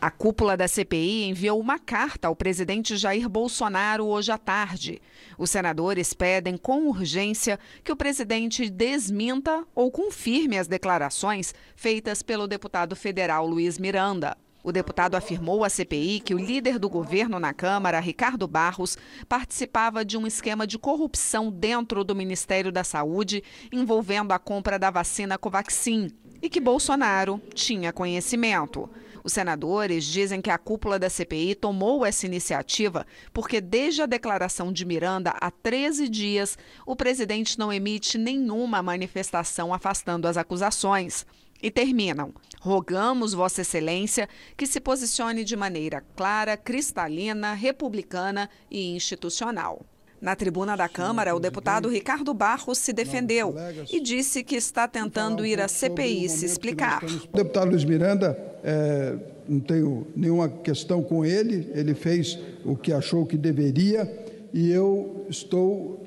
[0.00, 5.02] A cúpula da CPI enviou uma carta ao presidente Jair Bolsonaro hoje à tarde.
[5.36, 12.46] Os senadores pedem com urgência que o presidente desminta ou confirme as declarações feitas pelo
[12.46, 14.36] deputado federal Luiz Miranda.
[14.68, 20.04] O deputado afirmou à CPI que o líder do governo na Câmara, Ricardo Barros, participava
[20.04, 23.42] de um esquema de corrupção dentro do Ministério da Saúde
[23.72, 26.10] envolvendo a compra da vacina Covaxin
[26.42, 28.90] e que Bolsonaro tinha conhecimento.
[29.24, 34.70] Os senadores dizem que a cúpula da CPI tomou essa iniciativa porque, desde a declaração
[34.70, 41.24] de Miranda há 13 dias, o presidente não emite nenhuma manifestação afastando as acusações.
[41.62, 42.32] E terminam.
[42.60, 49.84] Rogamos Vossa Excelência que se posicione de maneira clara, cristalina, republicana e institucional.
[50.20, 53.54] Na tribuna da Câmara, o deputado Ricardo Barros se defendeu
[53.92, 57.04] e disse que está tentando ir à CPI se explicar.
[57.04, 59.16] O deputado Luiz Miranda, é,
[59.48, 64.12] não tenho nenhuma questão com ele, ele fez o que achou que deveria
[64.52, 66.02] e eu estou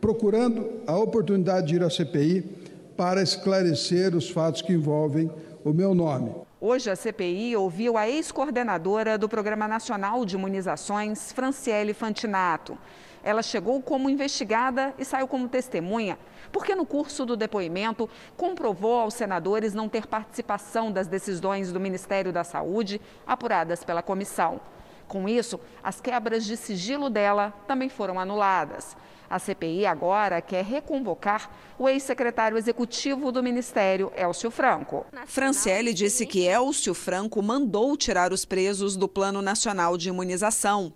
[0.00, 2.61] procurando a oportunidade de ir à CPI
[2.96, 5.30] para esclarecer os fatos que envolvem
[5.64, 6.34] o meu nome.
[6.60, 12.78] Hoje a CPI ouviu a ex-coordenadora do Programa Nacional de Imunizações, Franciele Fantinato.
[13.24, 16.18] Ela chegou como investigada e saiu como testemunha,
[16.50, 22.32] porque no curso do depoimento comprovou aos senadores não ter participação das decisões do Ministério
[22.32, 24.60] da Saúde apuradas pela comissão.
[25.08, 28.96] Com isso, as quebras de sigilo dela também foram anuladas.
[29.32, 35.06] A CPI agora quer reconvocar o ex-secretário executivo do Ministério, Elcio Franco.
[35.24, 40.92] Franciele disse que Elcio Franco mandou tirar os presos do Plano Nacional de Imunização.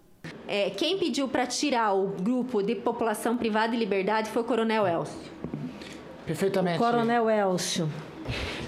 [0.46, 4.86] É, quem pediu para tirar o grupo de população privada de liberdade foi o Coronel
[4.86, 5.16] Elcio.
[6.26, 6.78] Perfeitamente.
[6.78, 7.88] Coronel Elcio.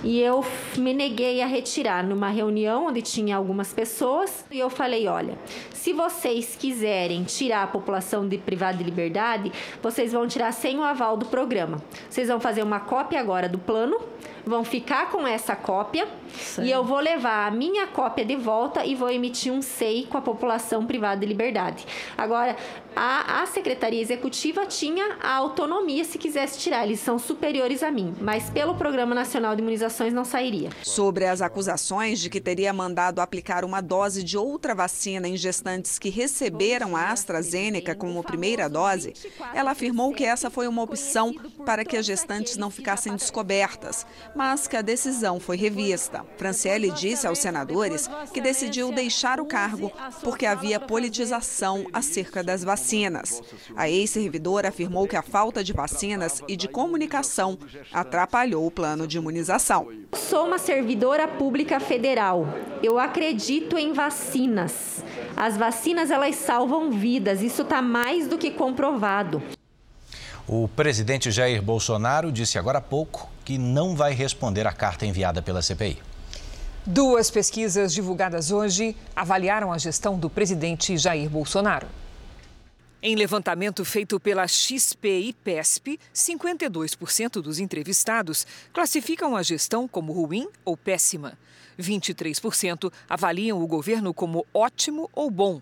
[0.02, 0.44] E eu
[0.76, 4.44] me neguei a retirar numa reunião onde tinha algumas pessoas.
[4.50, 5.36] E eu falei: olha,
[5.78, 10.82] se vocês quiserem tirar a população de privada de liberdade, vocês vão tirar sem o
[10.82, 11.80] aval do programa.
[12.10, 13.96] Vocês vão fazer uma cópia agora do plano
[14.48, 16.62] vão ficar com essa cópia Sim.
[16.62, 20.16] e eu vou levar a minha cópia de volta e vou emitir um SEI com
[20.16, 21.86] a população privada de liberdade.
[22.16, 22.56] Agora,
[22.96, 28.14] a, a Secretaria Executiva tinha a autonomia se quisesse tirar, eles são superiores a mim,
[28.20, 30.70] mas pelo Programa Nacional de Imunizações não sairia.
[30.82, 35.36] Sobre as acusações de que teria mandado aplicar uma dose de outra vacina em
[35.68, 39.12] gestantes que receberam a AstraZeneca como primeira dose,
[39.54, 41.34] ela afirmou que essa foi uma opção
[41.66, 46.24] para que as gestantes não ficassem descobertas, mas que a decisão foi revista.
[46.38, 49.92] Franciele disse aos senadores que decidiu deixar o cargo
[50.22, 53.42] porque havia politização acerca das vacinas.
[53.76, 57.58] A ex-servidora afirmou que a falta de vacinas e de comunicação
[57.92, 59.88] atrapalhou o plano de imunização.
[60.14, 62.46] Sou uma servidora pública federal.
[62.82, 65.04] Eu acredito em vacinas.
[65.36, 67.42] As vacinas elas salvam vidas.
[67.42, 69.42] Isso está mais do que comprovado.
[70.46, 75.42] O presidente Jair Bolsonaro disse agora há pouco que não vai responder à carta enviada
[75.42, 75.98] pela CPI.
[76.86, 81.86] Duas pesquisas divulgadas hoje avaliaram a gestão do presidente Jair Bolsonaro.
[83.02, 90.48] Em levantamento feito pela XP e PESP, 52% dos entrevistados classificam a gestão como ruim
[90.64, 91.38] ou péssima.
[91.78, 95.60] 23% avaliam o governo como ótimo ou bom.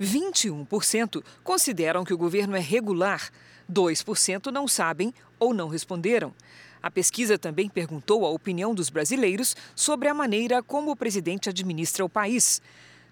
[0.00, 3.30] 21% consideram que o governo é regular
[3.70, 6.34] 2% não sabem ou não responderam.
[6.82, 12.04] A pesquisa também perguntou a opinião dos brasileiros sobre a maneira como o presidente administra
[12.04, 12.62] o país.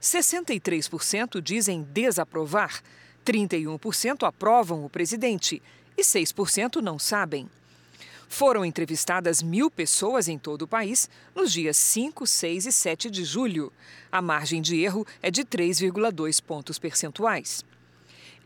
[0.00, 2.82] 63% dizem desaprovar,
[3.24, 5.62] 31% aprovam o presidente
[5.96, 7.48] e 6% não sabem.
[8.28, 13.24] Foram entrevistadas mil pessoas em todo o país nos dias 5, 6 e 7 de
[13.24, 13.72] julho.
[14.12, 17.64] A margem de erro é de 3,2 pontos percentuais.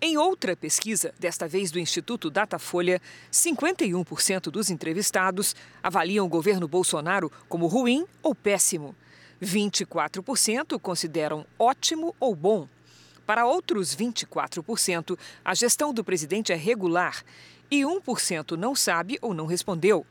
[0.01, 7.31] Em outra pesquisa, desta vez do Instituto Datafolha, 51% dos entrevistados avaliam o governo Bolsonaro
[7.49, 8.95] como ruim ou péssimo.
[9.43, 12.69] 24% consideram ótimo ou bom.
[13.27, 17.25] Para outros 24%, a gestão do presidente é regular
[17.73, 20.05] e 1% não sabe ou não respondeu.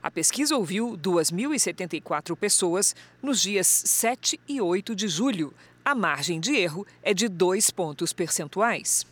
[0.00, 5.52] A pesquisa ouviu 2.074 pessoas nos dias 7 e 8 de julho.
[5.84, 9.04] A margem de erro é de 2 pontos percentuais.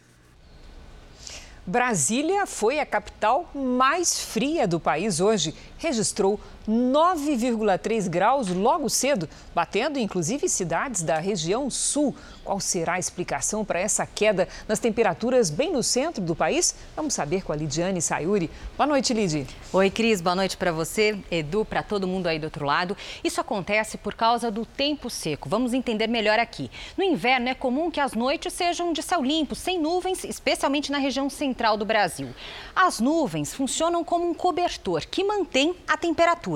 [1.67, 5.53] Brasília foi a capital mais fria do país hoje.
[5.77, 6.39] Registrou
[6.69, 12.15] 9,3 graus logo cedo, batendo inclusive cidades da região sul.
[12.45, 16.75] Qual será a explicação para essa queda nas temperaturas bem no centro do país?
[16.95, 18.51] Vamos saber com a Lidiane Sayuri.
[18.77, 19.47] Boa noite, Lidi.
[19.73, 20.21] Oi, Cris.
[20.21, 22.97] Boa noite para você, Edu, para todo mundo aí do outro lado.
[23.23, 25.49] Isso acontece por causa do tempo seco.
[25.49, 26.71] Vamos entender melhor aqui.
[26.97, 30.99] No inverno é comum que as noites sejam de céu limpo, sem nuvens, especialmente na
[30.99, 32.29] região central do Brasil.
[32.75, 36.56] As nuvens funcionam como um cobertor que mantém a temperatura.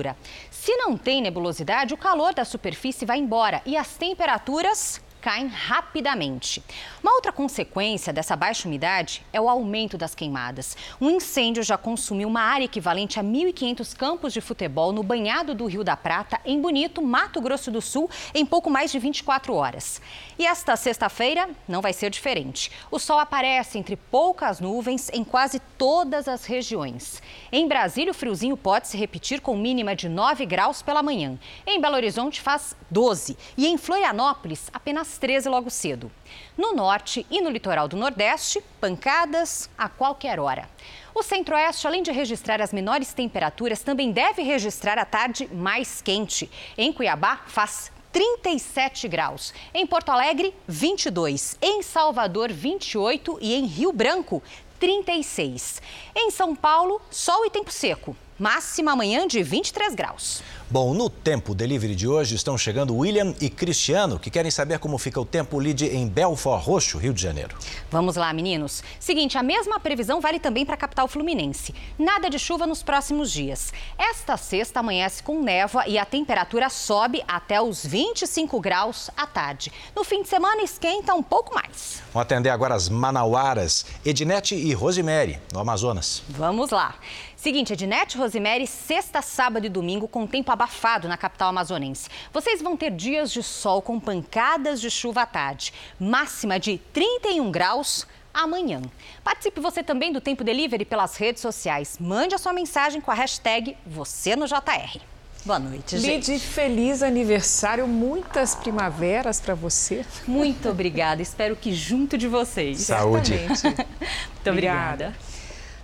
[0.50, 6.62] Se não tem nebulosidade, o calor da superfície vai embora e as temperaturas caem rapidamente.
[7.02, 10.76] Uma outra consequência dessa baixa umidade é o aumento das queimadas.
[11.00, 15.66] Um incêndio já consumiu uma área equivalente a 1.500 campos de futebol no banhado do
[15.66, 20.00] Rio da Prata, em Bonito, Mato Grosso do Sul, em pouco mais de 24 horas.
[20.38, 22.70] E esta sexta-feira não vai ser diferente.
[22.90, 27.22] O sol aparece entre poucas nuvens em quase todas as regiões.
[27.52, 31.38] Em Brasília, o friozinho pode se repetir com mínima de 9 graus pela manhã.
[31.66, 36.10] Em Belo Horizonte faz 12 e em Florianópolis apenas às 13 logo cedo.
[36.56, 40.70] No norte e no litoral do Nordeste, pancadas a qualquer hora.
[41.12, 46.48] O Centro-Oeste, além de registrar as menores temperaturas, também deve registrar a tarde mais quente.
[46.78, 49.52] Em Cuiabá, faz 37 graus.
[49.74, 51.58] Em Porto Alegre, 22.
[51.60, 53.38] Em Salvador, 28.
[53.40, 54.40] E em Rio Branco,
[54.78, 55.82] 36.
[56.14, 58.16] Em São Paulo, sol e tempo seco.
[58.40, 60.42] Máxima amanhã de 23 graus.
[60.70, 64.96] Bom, no Tempo Delivery de hoje estão chegando William e Cristiano, que querem saber como
[64.96, 67.54] fica o tempo lide em Belfort Roxo, Rio de Janeiro.
[67.90, 68.82] Vamos lá, meninos.
[68.98, 71.74] Seguinte, a mesma previsão vale também para a capital fluminense.
[71.98, 73.74] Nada de chuva nos próximos dias.
[73.98, 79.70] Esta sexta amanhece com névoa e a temperatura sobe até os 25 graus à tarde.
[79.94, 82.00] No fim de semana esquenta um pouco mais.
[82.14, 86.22] Vamos atender agora as manauaras, Ednete e Rosemary, no Amazonas.
[86.28, 86.94] Vamos lá.
[87.40, 92.06] Seguinte, Ednete Rosemary, sexta, sábado e domingo com tempo abafado na capital amazonense.
[92.34, 95.72] Vocês vão ter dias de sol com pancadas de chuva à tarde.
[95.98, 98.82] Máxima de 31 graus amanhã.
[99.24, 101.96] Participe você também do Tempo Delivery pelas redes sociais.
[101.98, 105.00] Mande a sua mensagem com a hashtag você no JR.
[105.42, 106.32] Boa noite, gente.
[106.32, 110.04] Lid, feliz aniversário, muitas primaveras para você.
[110.26, 112.80] Muito obrigada, espero que junto de vocês.
[112.80, 113.32] Saúde.
[113.48, 115.14] Muito obrigada.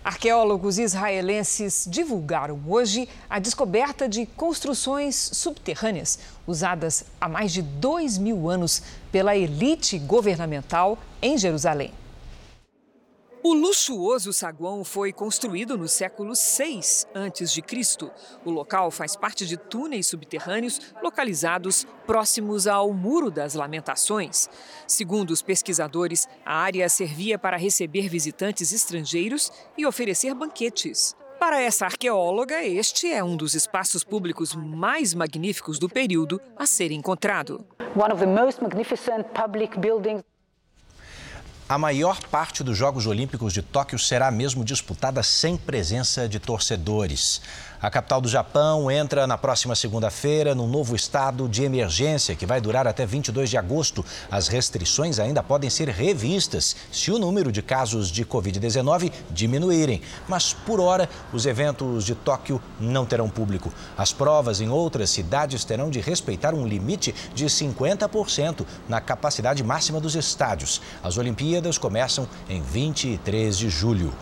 [0.07, 8.49] Arqueólogos israelenses divulgaram hoje a descoberta de construções subterrâneas usadas há mais de dois mil
[8.49, 11.93] anos pela elite governamental em Jerusalém.
[13.49, 16.80] O luxuoso saguão foi construído no século VI
[17.14, 18.11] a.C.
[18.44, 24.51] O local faz parte de túneis subterrâneos localizados próximos ao Muro das Lamentações.
[24.84, 31.14] Segundo os pesquisadores, a área servia para receber visitantes estrangeiros e oferecer banquetes.
[31.38, 36.90] Para essa arqueóloga, este é um dos espaços públicos mais magníficos do período a ser
[36.90, 37.64] encontrado.
[37.94, 40.24] One of the most magnificent public buildings
[41.69, 47.43] a maior parte dos Jogos Olímpicos de Tóquio será mesmo disputada sem presença de torcedores.
[47.87, 52.61] A capital do Japão entra na próxima segunda-feira num novo estado de emergência que vai
[52.61, 54.05] durar até 22 de agosto.
[54.28, 60.03] As restrições ainda podem ser revistas se o número de casos de Covid-19 diminuírem.
[60.26, 63.72] Mas, por hora, os eventos de Tóquio não terão público.
[63.97, 70.01] As provas em outras cidades terão de respeitar um limite de 50% na capacidade máxima
[70.01, 70.82] dos estádios.
[71.05, 74.12] As Olimpíadas começam em 23 de julho.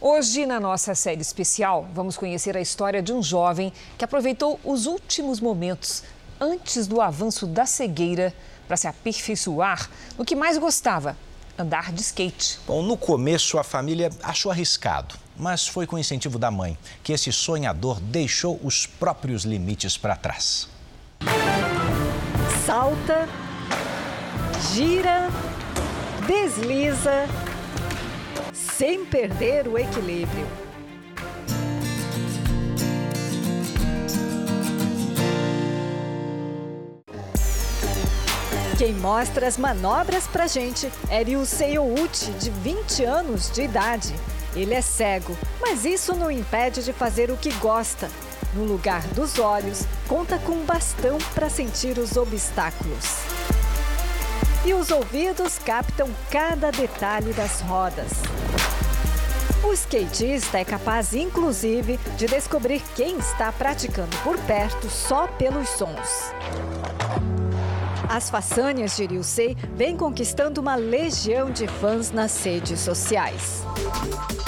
[0.00, 4.84] Hoje, na nossa série especial, vamos conhecer a história de um jovem que aproveitou os
[4.84, 6.02] últimos momentos
[6.38, 8.34] antes do avanço da cegueira
[8.68, 9.88] para se aperfeiçoar
[10.18, 11.16] no que mais gostava,
[11.58, 12.58] andar de skate.
[12.66, 17.14] Bom, no começo a família achou arriscado, mas foi com o incentivo da mãe que
[17.14, 20.68] esse sonhador deixou os próprios limites para trás.
[22.66, 23.26] Salta,
[24.74, 25.30] gira,
[26.26, 27.26] desliza
[28.76, 30.46] sem perder o equilíbrio.
[38.76, 44.14] Quem mostra as manobras pra gente é Ryusei Ouchi, de 20 anos de idade.
[44.54, 48.10] Ele é cego, mas isso não impede de fazer o que gosta.
[48.52, 53.22] No lugar dos olhos, conta com um bastão para sentir os obstáculos.
[54.66, 58.10] E os ouvidos captam cada detalhe das rodas.
[59.66, 66.32] O skatista é capaz, inclusive, de descobrir quem está praticando por perto só pelos sons.
[68.08, 73.64] As façanhas de Ryusei vêm conquistando uma legião de fãs nas redes sociais.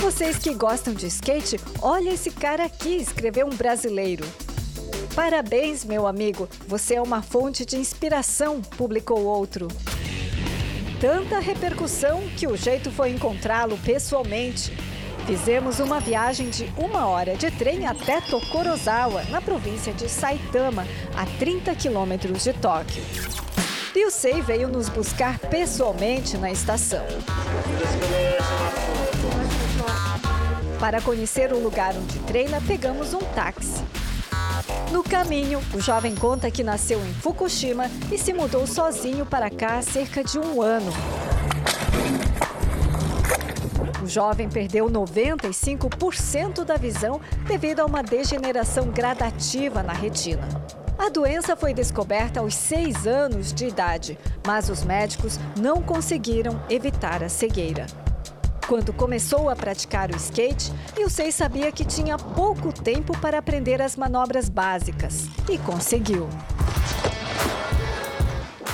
[0.00, 4.24] Vocês que gostam de skate, olha esse cara aqui, escreveu um brasileiro.
[5.16, 9.66] Parabéns, meu amigo, você é uma fonte de inspiração, publicou outro.
[11.00, 14.72] Tanta repercussão que o jeito foi encontrá-lo pessoalmente.
[15.28, 21.26] Fizemos uma viagem de uma hora de trem até Tokorozawa, na província de Saitama, a
[21.38, 23.04] 30 quilômetros de Tóquio.
[23.94, 27.04] Ryusei veio nos buscar pessoalmente na estação.
[30.80, 33.84] Para conhecer o lugar onde treina, pegamos um táxi.
[34.90, 39.76] No caminho, o jovem conta que nasceu em Fukushima e se mudou sozinho para cá
[39.76, 40.90] há cerca de um ano.
[44.08, 50.48] O jovem perdeu 95% da visão devido a uma degeneração gradativa na retina.
[50.96, 57.22] A doença foi descoberta aos seis anos de idade, mas os médicos não conseguiram evitar
[57.22, 57.84] a cegueira.
[58.66, 63.94] Quando começou a praticar o skate, Yusei sabia que tinha pouco tempo para aprender as
[63.94, 66.30] manobras básicas e conseguiu.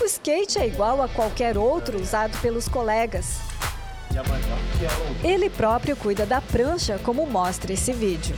[0.00, 3.40] O skate é igual a qualquer outro usado pelos colegas.
[5.22, 8.36] Ele próprio cuida da prancha, como mostra esse vídeo.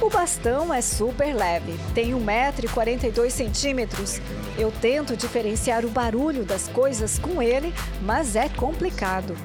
[0.00, 4.20] O bastão é super leve, tem 1,42m.
[4.58, 9.36] Eu tento diferenciar o barulho das coisas com ele, mas é complicado.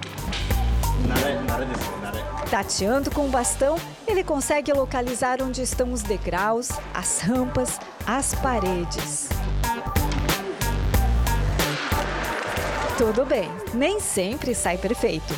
[2.49, 3.75] Tateando com o bastão,
[4.07, 9.34] ele consegue localizar onde estão os degraus, as rampas, as paredes.
[12.97, 15.33] Tudo bem, nem sempre sai perfeito.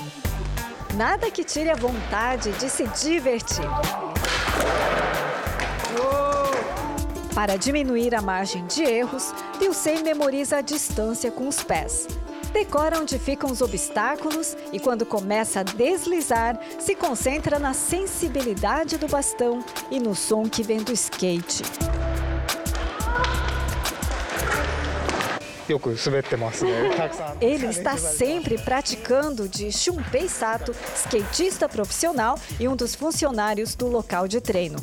[0.96, 3.66] Nada que tire a vontade de se divertir.
[7.34, 12.08] Para diminuir a margem de erros, Dilcei memoriza a distância com os pés.
[12.54, 19.08] Decora onde ficam os obstáculos e, quando começa a deslizar, se concentra na sensibilidade do
[19.08, 21.64] bastão e no som que vem do skate.
[27.42, 34.28] Ele está sempre praticando de Shunpei Sato, skatista profissional e um dos funcionários do local
[34.28, 34.78] de treino.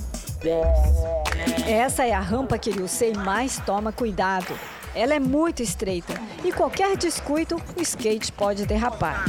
[1.67, 4.55] Essa é a rampa que Liusei mais toma cuidado.
[4.95, 6.15] Ela é muito estreita
[6.45, 9.25] e qualquer descuido, o skate pode derrapar.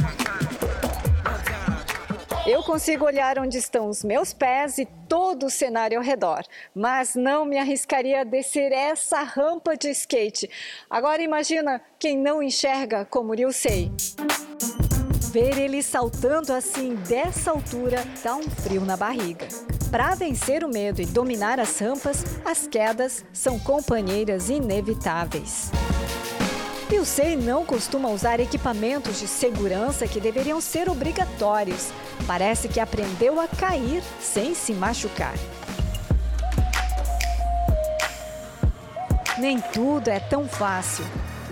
[2.46, 7.16] Eu consigo olhar onde estão os meus pés e todo o cenário ao redor, mas
[7.16, 10.48] não me arriscaria a descer essa rampa de skate.
[10.88, 13.90] Agora imagina quem não enxerga como Ryusei.
[15.32, 19.48] Ver ele saltando assim dessa altura dá um frio na barriga.
[19.90, 25.72] Para vencer o medo e dominar as rampas, as quedas são companheiras inevitáveis.
[26.88, 31.90] Pilsei não costuma usar equipamentos de segurança que deveriam ser obrigatórios.
[32.28, 35.34] Parece que aprendeu a cair sem se machucar.
[39.36, 41.04] Nem tudo é tão fácil.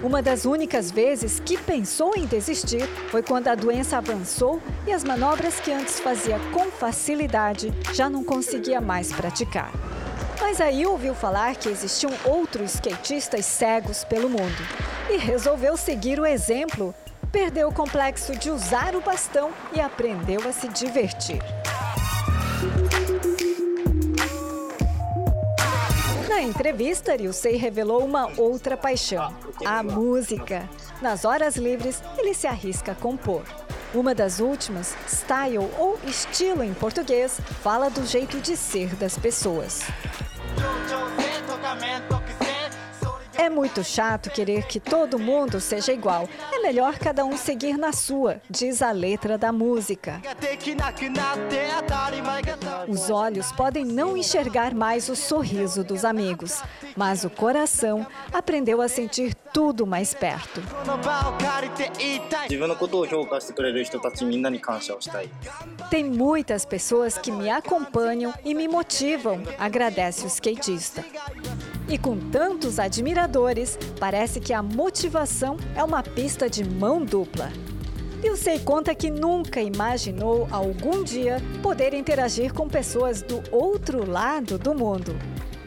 [0.04, 5.02] Uma das únicas vezes que pensou em desistir foi quando a doença avançou e as
[5.02, 9.72] manobras que antes fazia com facilidade já não conseguia mais praticar.
[10.46, 14.62] Mas aí ouviu falar que existiam outros skatistas cegos pelo mundo
[15.10, 16.94] e resolveu seguir o exemplo.
[17.32, 21.40] Perdeu o complexo de usar o bastão e aprendeu a se divertir.
[26.28, 29.34] Na entrevista, Ryusei revelou uma outra paixão,
[29.64, 30.68] a música.
[31.00, 33.44] Nas horas livres, ele se arrisca a compor.
[33.94, 39.84] Uma das últimas, Style ou Estilo em português, fala do jeito de ser das pessoas.
[43.44, 46.26] É muito chato querer que todo mundo seja igual.
[46.50, 50.18] É melhor cada um seguir na sua, diz a letra da música.
[52.88, 56.62] Os olhos podem não enxergar mais o sorriso dos amigos,
[56.96, 60.62] mas o coração aprendeu a sentir tudo mais perto.
[65.90, 71.04] Tem muitas pessoas que me acompanham e me motivam, agradece o skatista.
[71.88, 77.50] E com tantos admiradores, parece que a motivação é uma pista de mão dupla.
[78.22, 84.74] Ilsei conta que nunca imaginou algum dia poder interagir com pessoas do outro lado do
[84.74, 85.14] mundo.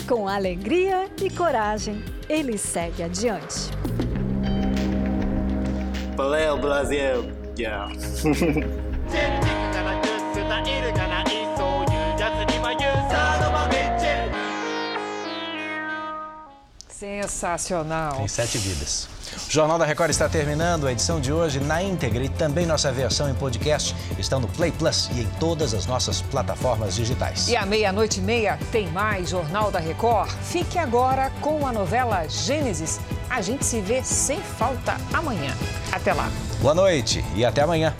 [0.07, 3.69] Com alegria e coragem, ele segue adiante.
[6.15, 7.31] Valeu, Brasil!
[7.59, 7.91] Yeah.
[16.97, 18.15] Sensacional.
[18.17, 19.07] Tem sete vidas.
[19.47, 20.87] O Jornal da Record está terminando.
[20.87, 24.71] A edição de hoje na íntegra e também nossa versão em podcast estão no Play
[24.71, 27.49] Plus e em todas as nossas plataformas digitais.
[27.49, 30.31] E à meia-noite e meia tem mais Jornal da Record.
[30.41, 32.99] Fique agora com a novela Gênesis.
[33.29, 35.53] A gente se vê sem falta amanhã.
[35.91, 36.31] Até lá.
[36.61, 37.95] Boa noite e até amanhã.